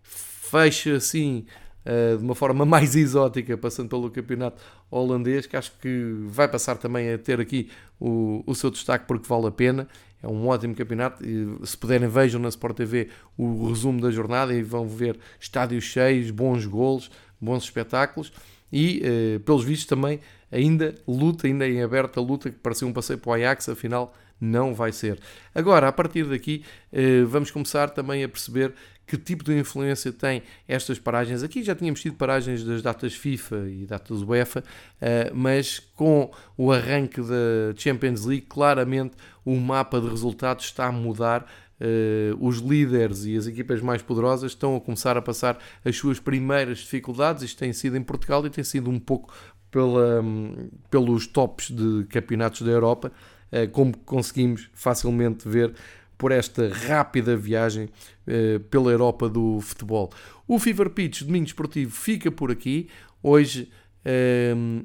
[0.03, 1.47] Fecha assim
[1.85, 6.77] uh, de uma forma mais exótica, passando pelo campeonato holandês, que acho que vai passar
[6.77, 7.71] também a ter aqui
[8.01, 9.89] o, o seu destaque porque vale a pena.
[10.23, 11.25] É um ótimo campeonato.
[11.27, 15.85] E, se puderem, vejam na Sport TV o resumo da jornada e vão ver estádios
[15.85, 17.11] cheios, bons golos,
[17.41, 18.33] bons espetáculos
[18.73, 20.21] e, uh, pelos vistos, também
[20.51, 24.75] ainda luta, ainda em aberta luta, que parecia um passeio para o Ajax, afinal não
[24.75, 25.21] vai ser.
[25.55, 28.75] Agora, a partir daqui, uh, vamos começar também a perceber
[29.07, 31.43] que tipo de influência tem estas paragens.
[31.43, 36.73] Aqui já tínhamos tido paragens das datas FIFA e datas UEFA, uh, mas com o
[36.73, 41.43] arranque da Champions League, claramente o mapa de resultados está a mudar
[41.83, 46.19] uh, os líderes e as equipas mais poderosas estão a começar a passar as suas
[46.19, 47.43] primeiras dificuldades.
[47.43, 49.35] Isto tem sido em Portugal e tem sido um pouco
[49.71, 53.13] pela, um, pelos tops de campeonatos da Europa,
[53.53, 55.75] uh, como conseguimos facilmente ver
[56.23, 57.87] por esta rápida viagem
[58.29, 60.09] uh, pela Europa do futebol.
[60.47, 62.89] O Fever Pitch Domingo Esportivo fica por aqui,
[63.21, 63.69] hoje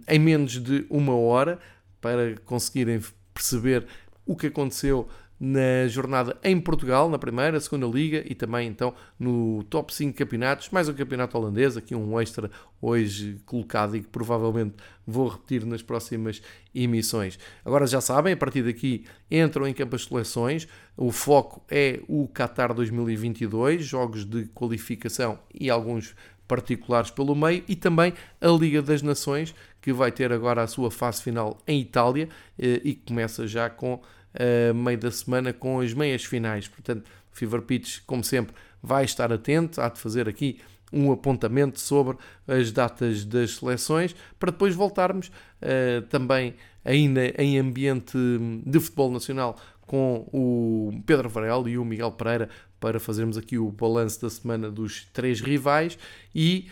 [0.07, 1.59] em menos de uma hora,
[2.01, 2.99] para conseguirem
[3.33, 3.85] perceber
[4.25, 5.07] o que aconteceu
[5.39, 10.69] na jornada em Portugal, na primeira, segunda liga e também então no top 5 campeonatos,
[10.69, 12.49] mais um campeonato holandês, aqui um extra
[12.81, 14.75] hoje colocado e que provavelmente
[15.05, 16.41] vou repetir nas próximas
[16.73, 17.37] emissões.
[17.63, 22.27] Agora já sabem, a partir daqui entram em campo as seleções, o foco é o
[22.27, 26.15] Qatar 2022, jogos de qualificação e alguns
[26.47, 30.89] particulares pelo meio e também a Liga das Nações, que vai ter agora a sua
[30.89, 34.01] fase final em Itália eh, e que começa já com
[34.35, 36.67] uh, meio da semana com as meias finais.
[36.67, 40.59] Portanto, Fever Pitch, como sempre, vai estar atento, há de fazer aqui
[40.91, 42.17] um apontamento sobre
[42.47, 48.17] as datas das seleções, para depois voltarmos uh, também ainda em ambiente
[48.65, 52.49] de futebol nacional com o Pedro Varela e o Miguel Pereira
[52.79, 55.97] para fazermos aqui o balanço da semana dos três rivais
[56.33, 56.67] e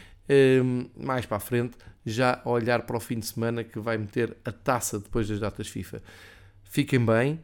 [0.62, 3.98] um, eh, mais para a frente já olhar para o fim de semana que vai
[3.98, 6.02] meter a taça depois das datas FIFA.
[6.66, 7.40] Fiquem bem,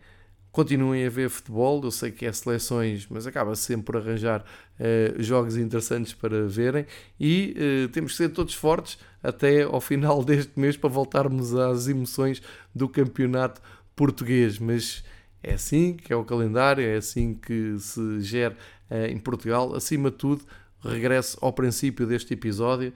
[0.52, 1.82] continuem a ver futebol.
[1.84, 6.86] Eu sei que é seleções, mas acaba sempre por arranjar uh, jogos interessantes para verem.
[7.20, 11.88] E uh, temos que ser todos fortes até ao final deste mês para voltarmos às
[11.88, 12.42] emoções
[12.76, 13.62] do campeonato
[13.96, 14.60] português.
[14.60, 15.04] Mas
[15.42, 18.56] é assim que é o calendário, é assim que se gera
[18.90, 19.74] uh, em Portugal.
[19.76, 20.44] Acima de tudo,
[20.84, 22.94] regresso ao princípio deste episódio.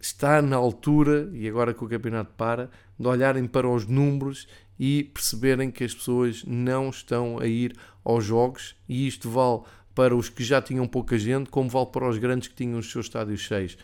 [0.00, 4.46] Está na altura, e agora que o campeonato para, de olharem para os números
[4.78, 9.62] e perceberem que as pessoas não estão a ir aos jogos, e isto vale
[9.94, 12.90] para os que já tinham pouca gente, como vale para os grandes que tinham os
[12.90, 13.76] seus estádios cheios.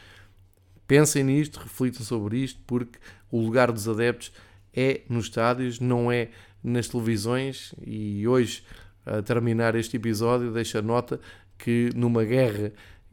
[0.87, 2.99] Pensem nisto, reflitam sobre isto, porque
[3.31, 4.31] o lugar dos adeptos
[4.73, 6.29] é nos estádios, não é
[6.63, 7.75] nas televisões.
[7.85, 8.63] E hoje,
[9.05, 11.21] a terminar este episódio, deixa nota
[11.59, 12.73] que numa guerra,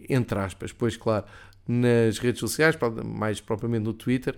[0.10, 1.26] entre aspas, pois claro,
[1.68, 4.36] nas redes sociais, mais propriamente no Twitter,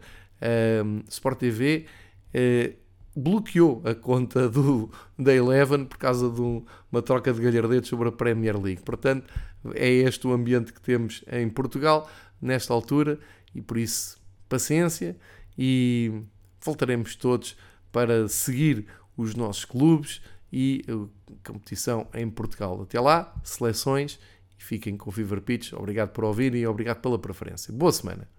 [0.85, 1.85] um, Sport TV
[2.33, 2.82] uh,
[3.15, 8.09] bloqueou a conta do, da Eleven por causa de um, uma troca de galhardetes sobre
[8.09, 8.81] a Premier League.
[8.81, 9.31] Portanto,
[9.75, 12.09] é este o ambiente que temos em Portugal
[12.41, 13.19] nesta altura
[13.53, 14.17] e por isso
[14.49, 15.15] paciência
[15.57, 16.23] e
[16.61, 17.55] voltaremos todos
[17.91, 18.85] para seguir
[19.15, 22.81] os nossos clubes e a competição em Portugal.
[22.81, 24.19] Até lá, seleções
[24.59, 25.73] e fiquem com o Fever Pitch.
[25.73, 27.73] Obrigado por ouvirem e obrigado pela preferência.
[27.73, 28.32] Boa semana.